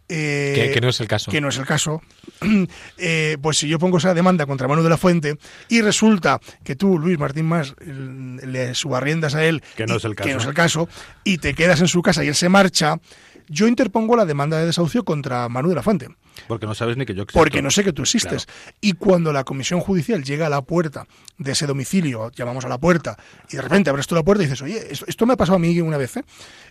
[0.08, 1.32] eh, que, no es el caso.
[1.32, 2.02] Que no es el caso.
[2.98, 6.76] Eh, pues si yo pongo esa demanda contra Manu de la Fuente y resulta que
[6.76, 10.28] tú, Luis Martín Más, le subarriendas a él, que no, es el caso.
[10.28, 10.90] que no es el caso,
[11.24, 13.00] y te quedas en su casa y él se marcha,
[13.48, 16.10] yo interpongo la demanda de desahucio contra Manu de la Fuente.
[16.48, 17.40] Porque no sabes ni que yo existo.
[17.40, 18.48] Porque no sé que tú existes.
[18.82, 22.78] Y cuando la comisión judicial llega a la puerta de ese domicilio, llamamos a la
[22.78, 23.18] puerta,
[23.50, 25.60] y de repente abres tú la puerta y dices, oye, esto, me ha pasado a
[25.60, 26.24] mí una vez, ¿eh?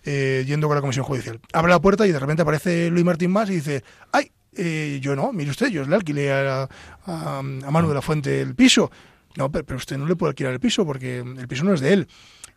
[0.05, 0.45] ¿eh?
[0.47, 1.41] yendo con la comisión judicial.
[1.53, 5.17] Abre la puerta y de repente aparece Luis Martín más y dice, ay, eh, yo
[5.17, 6.69] no, mire usted, yo le alquilé a,
[7.07, 8.91] a, Manu de la Fuente el piso.
[9.37, 11.93] No, pero usted no le puede alquilar el piso porque el piso no es de
[11.93, 12.09] él.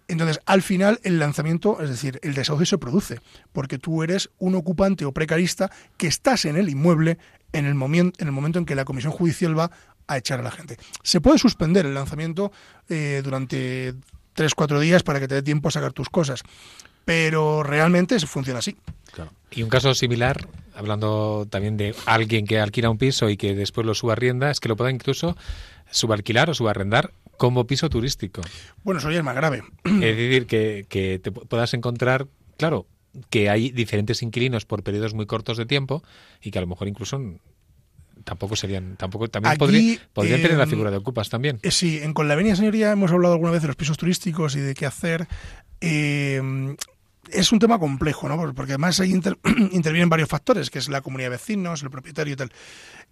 [0.08, 3.20] Entonces, al final, el lanzamiento, es decir, el desahucio se produce,
[3.52, 7.18] porque tú eres un ocupante o precarista que estás en el inmueble
[7.52, 9.72] en el, momento, en el momento en que la comisión judicial va
[10.08, 10.78] a echar a la gente.
[11.04, 12.52] Se puede suspender el lanzamiento
[12.90, 13.96] eh, durante
[14.34, 16.44] tres, cuatro días para que te dé tiempo a sacar tus cosas,
[17.04, 18.78] pero realmente se funciona así.
[19.52, 23.86] Y un caso similar, hablando también de alguien que alquila un piso y que después
[23.86, 25.36] lo subarrienda, es que lo pueda incluso
[25.90, 28.42] subalquilar o subarrendar como piso turístico.
[28.84, 29.64] Bueno, eso ya es más grave.
[29.84, 32.28] Es decir, que, que te puedas encontrar,
[32.58, 32.88] claro,
[33.30, 36.04] que hay diferentes inquilinos por periodos muy cortos de tiempo
[36.42, 37.20] y que a lo mejor incluso
[38.24, 42.14] tampoco serían tampoco también podrían tener la em, figura de ocupas también eh, sí en
[42.14, 44.86] con la venia señoría hemos hablado alguna vez de los pisos turísticos y de qué
[44.86, 45.28] hacer
[45.80, 46.76] eh,
[47.32, 48.38] es un tema complejo, ¿no?
[48.54, 49.12] Porque además ahí
[49.72, 52.52] intervienen varios factores, que es la comunidad de vecinos, el propietario y tal.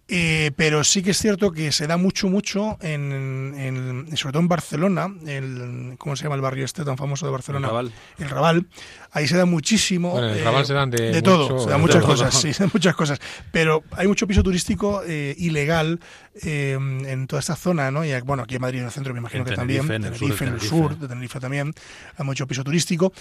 [0.08, 4.48] Eh, pero sí que es cierto que se da mucho, mucho, en, sobre todo en
[4.48, 7.66] Barcelona, el, ¿cómo se llama el barrio este tan famoso de Barcelona?
[7.66, 7.92] El Raval.
[8.18, 8.66] El Raval.
[9.10, 10.12] Ahí se da muchísimo.
[10.12, 12.62] Bueno, en el Raval se dan de, de todo, se dan muchas cosas, sí, se
[12.62, 13.18] dan muchas cosas.
[13.50, 15.98] Pero hay mucho piso turístico eh, ilegal
[16.40, 18.04] eh, en toda esta zona, ¿no?
[18.04, 19.90] Y bueno, aquí en Madrid, en el centro, me imagino que también.
[19.90, 21.74] En el, en el sur de Tenerife también,
[22.16, 23.12] hay mucho piso turístico.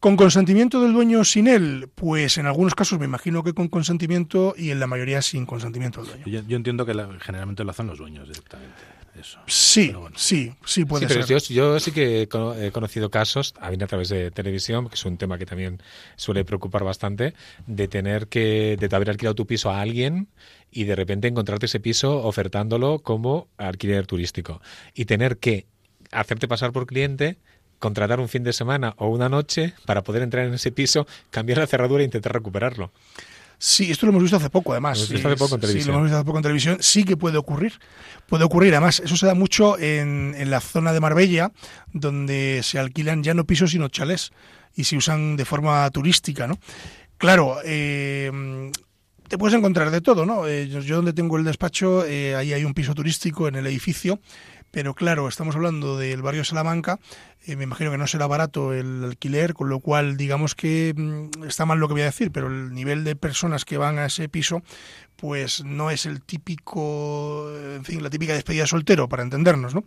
[0.00, 1.88] ¿Con consentimiento del dueño sin él?
[1.94, 6.02] Pues en algunos casos me imagino que con consentimiento y en la mayoría sin consentimiento
[6.02, 6.42] del dueño.
[6.48, 8.82] Yo, entiendo que generalmente lo hacen los dueños directamente.
[9.18, 9.38] Eso.
[9.46, 11.54] Sí, sí, sí puede sí, pero ser.
[11.54, 15.44] Yo, sí que he conocido casos, a través de televisión, que es un tema que
[15.44, 15.82] también
[16.16, 17.34] suele preocupar bastante,
[17.66, 20.28] de tener que, de haber alquilado tu piso a alguien
[20.70, 24.62] y de repente encontrarte ese piso ofertándolo como alquiler turístico
[24.94, 25.66] y tener que
[26.10, 27.38] hacerte pasar por cliente
[27.82, 31.58] contratar un fin de semana o una noche para poder entrar en ese piso, cambiar
[31.58, 32.92] la cerradura e intentar recuperarlo.
[33.58, 34.98] Sí, esto lo hemos visto hace poco, además.
[34.98, 35.88] Lo hemos visto hace poco en Sí, televisión.
[35.92, 36.76] lo hemos visto hace poco en televisión.
[36.80, 37.72] Sí que puede ocurrir.
[38.28, 38.72] Puede ocurrir.
[38.74, 41.50] Además, eso se da mucho en, en la zona de Marbella,
[41.92, 44.30] donde se alquilan ya no pisos, sino chalés.
[44.74, 46.58] Y se usan de forma turística, ¿no?
[47.18, 48.70] Claro, eh,
[49.28, 50.46] te puedes encontrar de todo, ¿no?
[50.48, 53.66] Eh, yo, yo donde tengo el despacho, eh, ahí hay un piso turístico en el
[53.66, 54.18] edificio,
[54.72, 56.98] pero claro, estamos hablando del barrio Salamanca,
[57.46, 61.44] eh, me imagino que no será barato el alquiler, con lo cual digamos que mm,
[61.44, 64.06] está mal lo que voy a decir, pero el nivel de personas que van a
[64.06, 64.62] ese piso
[65.16, 69.84] pues no es el típico, en fin, la típica despedida de soltero, para entendernos, ¿no?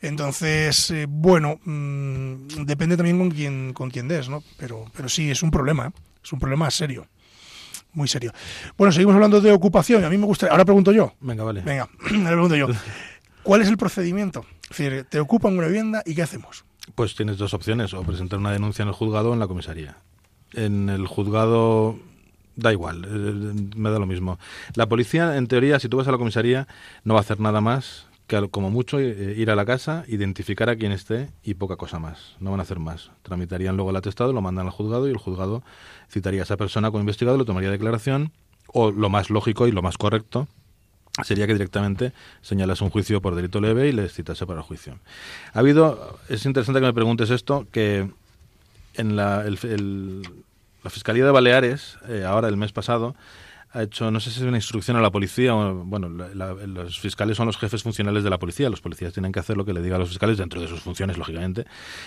[0.00, 4.42] Entonces, eh, bueno, mm, depende también con quién, con quién des, ¿no?
[4.56, 5.90] Pero, pero sí, es un problema, ¿eh?
[6.24, 7.06] es un problema serio,
[7.92, 8.32] muy serio.
[8.78, 11.60] Bueno, seguimos hablando de ocupación, a mí me gusta, ahora pregunto yo, Venga, vale.
[11.60, 12.68] venga, ahora pregunto yo,
[13.48, 14.44] ¿cuál es el procedimiento?
[14.70, 16.66] Es decir, te ocupan una vivienda y ¿qué hacemos?
[16.94, 19.96] Pues tienes dos opciones, o presentar una denuncia en el juzgado o en la comisaría.
[20.52, 21.98] En el juzgado
[22.56, 24.38] da igual, eh, me da lo mismo.
[24.74, 26.68] La policía, en teoría, si tú vas a la comisaría,
[27.04, 30.68] no va a hacer nada más que como mucho eh, ir a la casa, identificar
[30.68, 32.36] a quien esté y poca cosa más.
[32.40, 33.12] No van a hacer más.
[33.22, 35.62] Tramitarían luego el atestado, lo mandan al juzgado y el juzgado
[36.10, 38.30] citaría a esa persona como investigado, le tomaría declaración
[38.66, 40.48] o lo más lógico y lo más correcto
[41.22, 42.12] sería que directamente
[42.42, 44.98] señalas un juicio por delito leve y les citase para el juicio.
[45.52, 48.08] Ha habido, es interesante que me preguntes esto, que
[48.94, 53.14] en la, la Fiscalía de Baleares, eh, ahora el mes pasado,
[53.70, 57.36] ha hecho, no sé si es una instrucción a la policía, o, bueno, los fiscales
[57.36, 59.82] son los jefes funcionales de la policía, los policías tienen que hacer lo que le
[59.82, 61.66] diga a los fiscales dentro de sus funciones, lógicamente,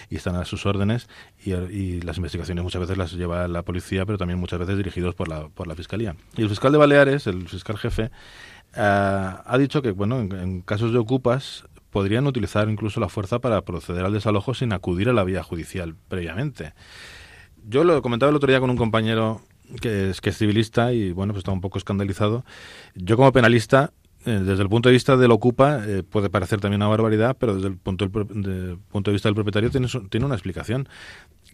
[0.09, 1.07] y están a sus órdenes,
[1.45, 5.13] y, y las investigaciones muchas veces las lleva la policía, pero también muchas veces dirigidos
[5.13, 6.15] por la, por la Fiscalía.
[6.35, 8.09] Y el fiscal de Baleares, el fiscal jefe,
[8.75, 14.05] ha dicho que, bueno, en, casos de ocupas podrían utilizar incluso la fuerza para proceder
[14.05, 16.73] al desalojo sin acudir a la vía judicial previamente.
[17.67, 19.41] Yo lo comentaba el otro día con un compañero
[19.81, 22.45] que es, que es civilista y bueno, pues está un poco escandalizado.
[22.95, 23.91] Yo como penalista,
[24.25, 27.55] eh, desde el punto de vista del ocupa, eh, puede parecer también una barbaridad, pero
[27.55, 30.87] desde el punto, de- punto de vista del propietario tiene, tiene una explicación.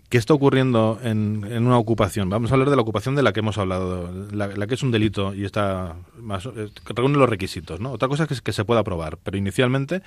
[0.10, 2.30] ¿Qué está ocurriendo en, en una ocupación?
[2.30, 4.84] Vamos a hablar de la ocupación de la que hemos hablado, la, la que es
[4.84, 7.82] un delito y está más, eh, que reúne los requisitos.
[7.82, 7.91] ¿no?
[7.91, 10.01] Otra cosa es que, que se pueda probar, pero inicialmente,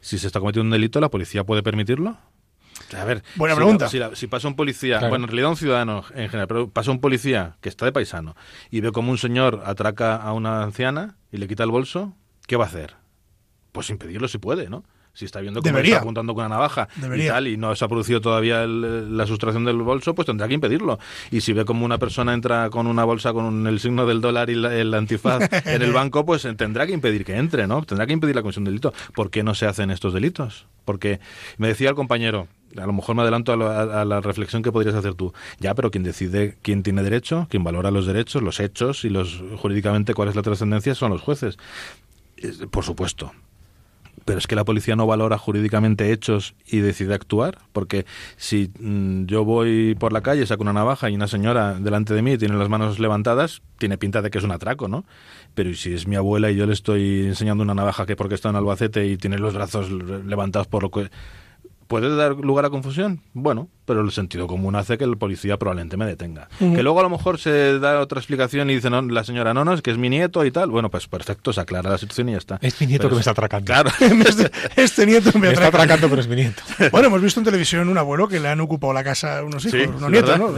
[0.00, 2.16] si se está cometiendo un delito, ¿la policía puede permitirlo?
[2.98, 3.84] A ver, Buena si pregunta.
[3.84, 5.10] la- si, la- si pasa un policía, Claro.
[5.10, 8.34] bueno, en realidad un ciudadano en general, pero pasa un policía que está de paisano
[8.70, 12.12] y ve como un señor atraca a una anciana y le quita el bolso,
[12.48, 12.96] ¿qué va a hacer?
[13.70, 14.82] Pues impedirlo si puede, ¿no?
[15.14, 17.24] Si está viendo cómo está apuntando con una navaja Debería.
[17.24, 20.48] y tal, y no se ha producido todavía el- la sustracción del bolso, pues tendrá
[20.48, 20.98] que impedirlo.
[21.30, 24.20] Y si ve como una persona entra con una bolsa con un- el signo del
[24.20, 27.66] dólar y la- el antifaz en el banco, pues eh, tendrá que impedir que entre,
[27.68, 27.82] ¿no?
[27.82, 28.92] Tendrá que impedir la comisión de delito.
[29.14, 30.66] ¿Por qué no se hacen estos delitos?
[30.84, 31.20] Porque
[31.58, 34.62] me decía el compañero, a lo mejor me adelanto a, lo- a- a la reflexión
[34.64, 35.32] que podrías hacer tú.
[35.60, 39.40] Ya, pero quien decide quién tiene derecho, quien valora los derechos, los hechos y los
[39.58, 41.56] jurídicamente cuál es la trascendencia son los jueces.
[42.36, 43.32] Es- Por supuesto,
[44.24, 48.06] pero es que la policía no valora jurídicamente hechos y decide actuar, porque
[48.36, 52.22] si mm, yo voy por la calle, saco una navaja y una señora delante de
[52.22, 55.04] mí tiene las manos levantadas, tiene pinta de que es un atraco, ¿no?
[55.54, 58.34] Pero ¿y si es mi abuela y yo le estoy enseñando una navaja que porque
[58.34, 61.10] está en Albacete y tiene los brazos le- levantados por lo que...
[61.86, 63.20] ¿Puede dar lugar a confusión?
[63.34, 66.48] Bueno, pero el sentido común hace que el policía probablemente me detenga.
[66.58, 69.64] Que luego a lo mejor se da otra explicación y dice no, la señora, no,
[69.64, 70.70] no, es que es mi nieto y tal.
[70.70, 72.58] Bueno, pues perfecto, se aclara la situación y ya está.
[72.62, 73.66] Es mi nieto Pero que me es- está atracando.
[73.66, 73.90] Claro.
[74.26, 75.84] este, este nieto me Me está atraca.
[75.84, 76.62] atracando, pero es mi nieto.
[76.90, 79.80] Bueno, hemos visto en televisión un abuelo que le han ocupado la casa unos hijos,
[79.80, 80.50] Sí, unos nietos, ¿no?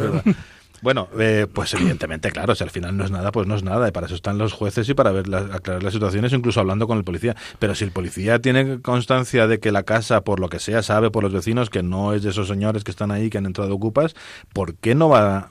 [0.83, 3.89] Bueno, eh, pues evidentemente, claro, si al final no es nada, pues no es nada.
[3.89, 6.87] Y para eso están los jueces y para ver la- aclarar las situaciones, incluso hablando
[6.87, 7.35] con el policía.
[7.59, 11.11] Pero si el policía tiene constancia de que la casa, por lo que sea, sabe
[11.11, 13.75] por los vecinos que no es de esos señores que están ahí, que han entrado
[13.75, 14.15] ocupas,
[14.53, 15.51] ¿por qué no va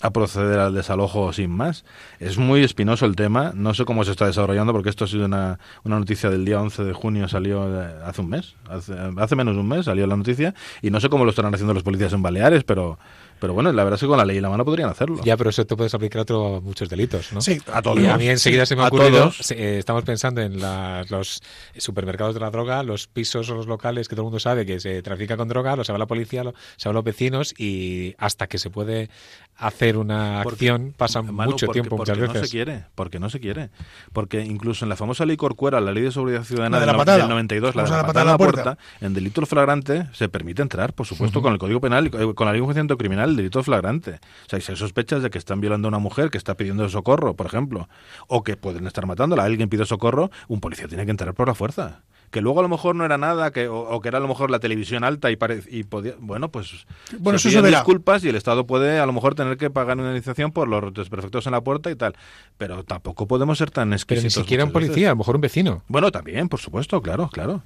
[0.00, 1.84] a proceder al desalojo sin más?
[2.18, 3.52] Es muy espinoso el tema.
[3.54, 6.60] No sé cómo se está desarrollando, porque esto ha sido una, una noticia del día
[6.60, 10.06] 11 de junio, salió eh, hace un mes, hace, hace menos de un mes salió
[10.06, 10.52] la noticia,
[10.82, 12.98] y no sé cómo lo estarán haciendo los policías en Baleares, pero,
[13.44, 15.20] pero bueno, la verdad es que con la ley en la mano podrían hacerlo.
[15.22, 17.42] Ya, pero eso te puedes aplicar a otro- muchos delitos, ¿no?
[17.42, 18.00] Sí, a todos.
[18.00, 21.42] Y a mí enseguida se me ha A ocurrido, eh, estamos pensando en la- los
[21.76, 24.80] supermercados de la droga, los pisos o los locales que todo el mundo sabe que
[24.80, 28.56] se trafica con droga, lo sabe la policía, lo saben los vecinos y hasta que
[28.56, 29.10] se puede
[29.56, 32.48] hacer una Porque- acción pasa Manu, mucho porque- tiempo porque muchas no veces.
[32.48, 33.70] se quiere, porque no se quiere.
[34.12, 36.92] Porque incluso en la famosa ley Corcuera, la ley de seguridad ciudadana La de del,
[36.92, 37.18] la patada.
[37.18, 39.06] del 92, la de la, la patada en patada la a la puerta, puerta.
[39.06, 42.46] en delito flagrante se permite entrar, por supuesto, con el Código Penal, y co- con
[42.46, 44.20] la ley de enjuiciamiento criminal, el delito flagrante.
[44.46, 46.88] O sea, si hay sospechas de que están violando a una mujer que está pidiendo
[46.88, 47.88] socorro, por ejemplo,
[48.26, 51.54] o que pueden estar matándola, alguien pide socorro, un policía tiene que entrar por la
[51.54, 52.00] fuerza.
[52.34, 54.50] Que luego a lo mejor no era nada, que, o, que era a lo mejor
[54.50, 56.84] la televisión alta y, y podía, bueno, pues
[57.20, 60.08] bueno, se eso disculpas y el Estado puede a lo mejor tener que pagar una
[60.08, 62.16] indemnización por los desperfectos en la puerta y tal,
[62.58, 64.34] pero tampoco podemos ser tan exquisitos.
[64.34, 65.84] Pero ni siquiera un policía, a lo mejor un vecino.
[65.86, 67.62] Bueno, también, por supuesto, claro, claro.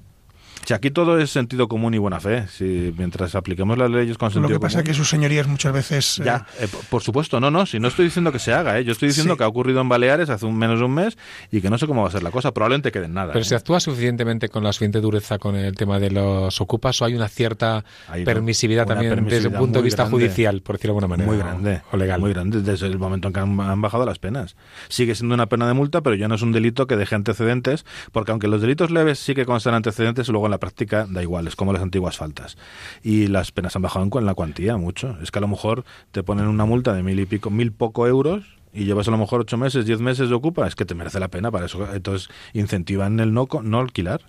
[0.65, 4.29] Si aquí todo es sentido común y buena fe, si mientras apliquemos las leyes con
[4.29, 4.53] sentido común.
[4.53, 6.21] Lo que pasa es que sus señorías muchas veces.
[6.23, 8.83] Ya, eh, eh, por supuesto, no, no, si no estoy diciendo que se haga, ¿eh?
[8.83, 11.17] yo estoy diciendo que ha ocurrido en Baleares hace un, menos de un mes
[11.51, 13.33] y que no sé cómo va a ser la cosa, probablemente quede en nada.
[13.33, 13.47] Pero ¿eh?
[13.47, 17.15] se actúa suficientemente con la suficiente dureza con el tema de los ocupas o hay
[17.15, 17.83] una cierta
[18.25, 21.27] permisividad también desde el punto de vista judicial, por decirlo de alguna manera.
[21.27, 21.81] Muy grande.
[21.91, 22.19] O, legal.
[22.19, 24.55] Muy grande, desde el momento en que han, han bajado las penas.
[24.89, 27.85] Sigue siendo una pena de multa, pero ya no es un delito que deje antecedentes,
[28.11, 31.55] porque aunque los delitos leves sí que constan antecedentes, luego la práctica da igual iguales,
[31.55, 32.57] como las antiguas faltas.
[33.03, 35.17] Y las penas han bajado en la cuantía mucho.
[35.21, 38.07] Es que a lo mejor te ponen una multa de mil y pico, mil poco
[38.07, 38.43] euros
[38.73, 41.19] y llevas a lo mejor ocho meses, diez meses de ocupa, es que te merece
[41.19, 41.87] la pena para eso.
[41.93, 44.21] Entonces incentivan el no, no alquilar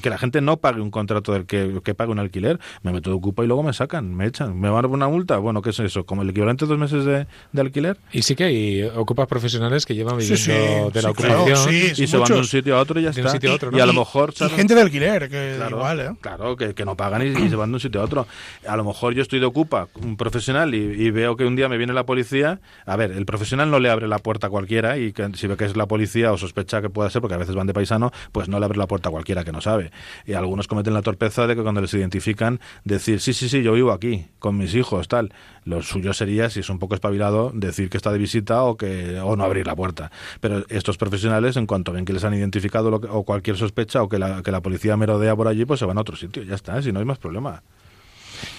[0.00, 3.10] que la gente no pague un contrato del que, que pague un alquiler, me meto
[3.10, 5.38] de ocupa y luego me sacan, me echan, me van a una multa.
[5.38, 6.04] Bueno, ¿qué es eso?
[6.04, 7.98] ¿Como el equivalente a dos meses de, de alquiler?
[8.12, 12.28] Y sí que hay ocupas profesionales que llevan viviendo de la ocupación y se van
[12.28, 13.28] de un sitio a otro y ya está.
[13.28, 14.34] A otro, y, a lo mejor...
[14.38, 16.10] Y, gente de alquiler, que claro, igual, ¿eh?
[16.20, 18.26] Claro, que, que no pagan y, se van de un sitio a otro.
[18.66, 21.78] A lo mejor yo estoy de ocupa, un profesional, y, veo que un día me
[21.78, 22.60] viene la policía.
[22.86, 25.56] A ver, el profesional no le abre la puerta a cualquiera y que, si ve
[25.56, 28.12] que es la policía o sospecha que pueda ser, porque a veces van de paisano,
[28.32, 29.77] pues no le abre la puerta a cualquiera que no sabe.
[30.26, 33.72] Y algunos cometen la torpeza de que cuando les identifican decir, sí, sí, sí, yo
[33.72, 35.32] vivo aquí, con mis hijos, tal.
[35.64, 39.20] Lo suyo sería, si es un poco espabilado, decir que está de visita o que
[39.20, 40.10] o no abrir la puerta.
[40.40, 44.18] Pero estos profesionales, en cuanto ven que les han identificado o cualquier sospecha o que
[44.18, 46.42] la, que la policía merodea por allí, pues se van a otro sitio.
[46.42, 47.62] Ya está, si no hay más problema.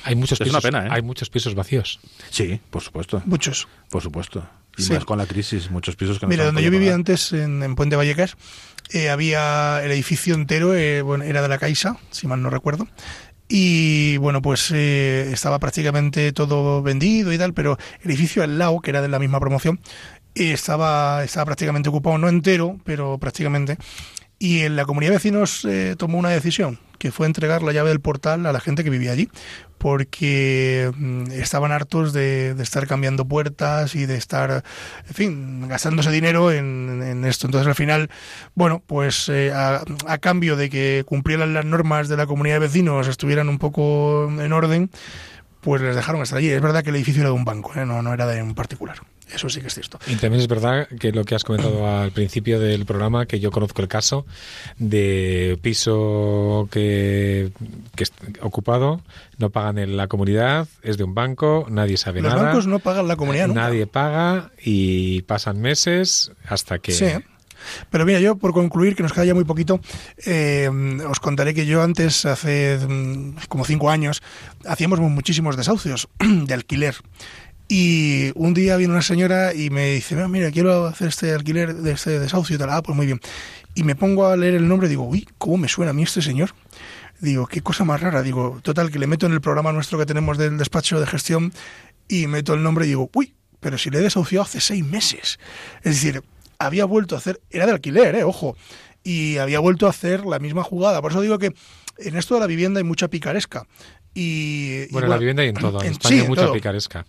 [0.03, 0.89] Hay muchos, es pisos, una pena, ¿eh?
[0.91, 1.99] hay muchos pisos vacíos.
[2.30, 3.22] Sí, por supuesto.
[3.26, 3.67] Muchos.
[3.89, 4.43] Por supuesto.
[4.80, 7.61] Y más con la crisis, muchos pisos que no Mira, donde yo vivía antes, en,
[7.63, 8.36] en Puente Vallecas,
[8.91, 12.88] eh, había el edificio entero, eh, bueno, era de la Caixa, si mal no recuerdo.
[13.47, 18.80] Y bueno, pues eh, estaba prácticamente todo vendido y tal, pero el edificio al lado,
[18.80, 19.80] que era de la misma promoción,
[20.36, 23.77] estaba, estaba prácticamente ocupado, no entero, pero prácticamente.
[24.39, 25.67] Y en la comunidad de vecinos
[25.97, 29.11] tomó una decisión, que fue entregar la llave del portal a la gente que vivía
[29.11, 29.29] allí,
[29.79, 34.63] porque mm, estaban hartos de, estar cambiando puertas y de estar,
[35.07, 37.47] en fin, gastándose dinero en, esto.
[37.47, 38.09] Entonces al final,
[38.53, 39.83] bueno, pues eh, a,
[40.19, 44.53] cambio de que cumplieran las normas de la comunidad de vecinos, estuvieran un poco en
[44.53, 44.91] orden,
[45.61, 46.49] pues les dejaron estar allí.
[46.49, 47.85] Es verdad que el edificio era de un banco, ¿eh?
[47.85, 48.97] no, no era de un particular.
[49.34, 49.99] Eso sí que es cierto.
[50.07, 53.51] Y también es verdad que lo que has comentado al principio del programa, que yo
[53.51, 54.25] conozco el caso
[54.77, 57.51] de piso que,
[57.95, 58.05] que
[58.41, 59.01] ocupado,
[59.38, 62.36] no pagan en la comunidad, es de un banco, nadie sabe nada.
[62.36, 66.91] Los bancos no pagan la comunidad Nadie paga y pasan meses hasta que...
[66.91, 67.05] Sí.
[67.89, 69.80] Pero mira, yo por concluir, que nos queda ya muy poquito,
[70.25, 70.69] eh,
[71.07, 74.21] os contaré que yo antes, hace mm, como cinco años,
[74.65, 76.95] hacíamos muchísimos desahucios de alquiler.
[77.72, 81.91] Y un día viene una señora y me dice, mira, quiero hacer este alquiler de
[81.91, 82.72] este desahucio y tal.
[82.72, 83.20] Ah, pues muy bien.
[83.76, 86.01] Y me pongo a leer el nombre y digo, uy, ¿cómo me suena a mí
[86.01, 86.49] este señor?
[87.20, 88.24] Digo, qué cosa más rara.
[88.24, 91.53] Digo, total, que le meto en el programa nuestro que tenemos del despacho de gestión
[92.07, 95.39] y meto el nombre y digo, uy, pero si le he desahuciado hace seis meses.
[95.84, 96.24] Es decir,
[96.57, 98.57] había vuelto a hacer, era de alquiler, eh, ojo,
[99.03, 101.03] y había vuelto a hacer la misma jugada.
[101.03, 101.53] Por eso digo que
[101.99, 103.67] en esto de la vivienda hay mucha picaresca.
[104.15, 105.84] Y, bueno, la vivienda hay en todo.
[105.84, 107.05] En, España hay mucha picaresca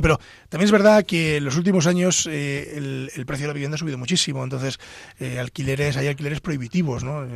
[0.00, 3.74] pero también es verdad que en los últimos años eh, el, precio de la vivienda
[3.74, 4.78] ha subido muchísimo, entonces
[5.18, 7.26] eh, alquileres hay alquileres prohibitivos, ¿no?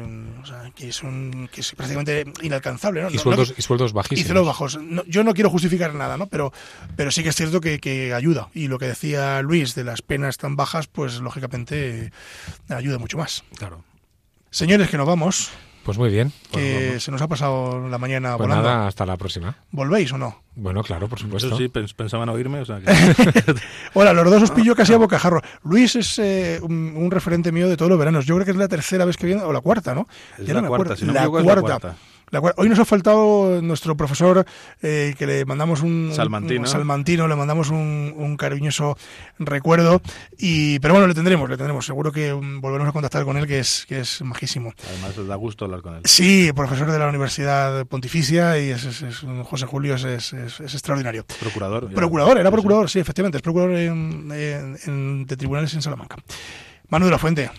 [0.41, 3.11] O sea, que son que es prácticamente inalcanzable, ¿no?
[3.11, 4.25] Y sueldos, y sueldos bajísimos.
[4.25, 4.79] Y sueldos bajos.
[5.07, 6.27] yo no quiero justificar nada, ¿no?
[6.29, 6.53] Pero,
[6.97, 8.49] pero sí que es cierto que, que, ayuda.
[8.55, 12.13] Y lo que decía Luis de las penas tan bajas, pues lógicamente
[12.69, 13.45] ayuda mucho más.
[13.57, 13.85] Claro.
[14.51, 15.51] Señores, que nos vamos.
[15.89, 16.35] Pues muy bien.
[16.51, 18.69] Que pues se nos ha pasado la mañana pues volando.
[18.69, 19.57] nada, hasta la próxima.
[19.71, 20.43] ¿Volvéis o no?
[20.55, 21.57] Bueno, claro, por supuesto.
[21.57, 22.61] sí, pensaban oírme.
[22.61, 22.79] O sea
[23.95, 25.41] Hola, los dos os pillo casi a bocajarro.
[25.65, 28.27] Luis es eh, un, referente mío de todos los veranos.
[28.27, 30.07] Yo creo que es la tercera vez que viene, o la cuarta, ¿no?
[30.37, 31.55] Es la, cuarta, si no la, cuarta.
[31.55, 31.97] la cuarta.
[32.57, 34.45] Hoy nos ha faltado nuestro profesor,
[34.83, 38.97] eh, que le mandamos un salmantino, salmantino le mandamos un, cariñoso
[39.39, 40.01] recuerdo.
[40.37, 41.87] Y, pero bueno, le tendremos, le tendremos.
[41.87, 44.73] Seguro que mm, volveremos a contactar con él, que es, que es majísimo.
[44.89, 46.03] Además, da gusto hablar con él.
[46.05, 49.05] Sí, profesor de la Universidad Pontificia y es,
[49.45, 51.25] José Julio es, extraordinario.
[51.41, 51.93] Procurador.
[51.93, 56.17] Procurador, era procurador, sí, efectivamente, es procurador de tribunales en Salamanca.
[56.89, 57.51] Manu de la Fuente.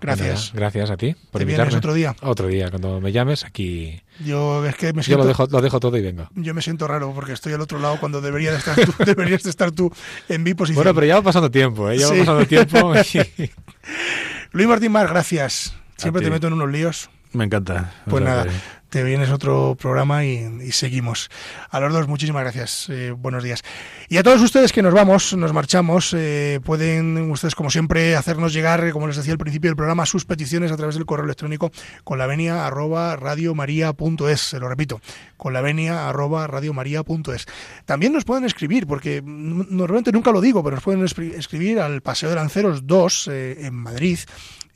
[0.00, 0.52] Gracias.
[0.52, 1.76] gracias a ti por ¿Te invitarme.
[1.76, 2.16] otro día?
[2.22, 4.02] Otro día, cuando me llames aquí.
[4.24, 6.28] Yo es que me siento, Yo lo dejo, lo dejo todo y vengo.
[6.34, 9.42] Yo me siento raro porque estoy al otro lado cuando debería de estar tú, deberías
[9.42, 9.92] de estar tú
[10.28, 10.76] en mi posición.
[10.82, 11.98] Bueno, pero ya va pasando tiempo, ¿eh?
[11.98, 12.94] Ya va pasando tiempo.
[14.52, 15.74] Luis Martín Mar, gracias.
[15.96, 17.10] Siempre te meto en unos líos.
[17.32, 17.94] Me encanta.
[18.06, 18.46] Pues nada,
[18.92, 21.30] te vienes otro programa y, seguimos.
[21.70, 22.90] A los dos, muchísimas gracias.
[22.90, 23.62] Eh, buenos días.
[24.10, 28.52] Y a todos ustedes que nos vamos, nos marchamos, eh, pueden ustedes, como siempre, hacernos
[28.52, 31.72] llegar, como les decía al principio del programa, sus peticiones a través del correo electrónico
[32.04, 34.40] con la venia arroba radiomaria.es.
[34.42, 35.00] Se lo repito,
[35.38, 37.46] con la venia arroba radiomaria.es.
[37.86, 42.28] También nos pueden escribir, porque normalmente nunca lo digo, pero nos pueden escribir al Paseo
[42.28, 44.18] de Lanceros 2 eh, en Madrid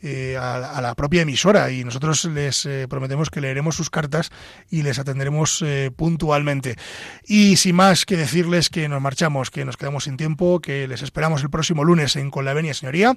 [0.02, 4.30] eh, a, la propia emisora y nosotros les eh, prometemos que leeremos sus cartas
[4.70, 6.76] y les atenderemos eh, puntualmente.
[7.24, 11.02] Y sin más que decirles que nos marchamos, que nos quedamos sin tiempo, que les
[11.02, 13.16] esperamos el próximo lunes en Con la Venia Señoría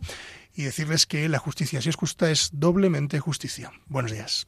[0.56, 3.72] y decirles que la justicia, si es justa, es doblemente justicia.
[3.88, 4.48] Buenos días.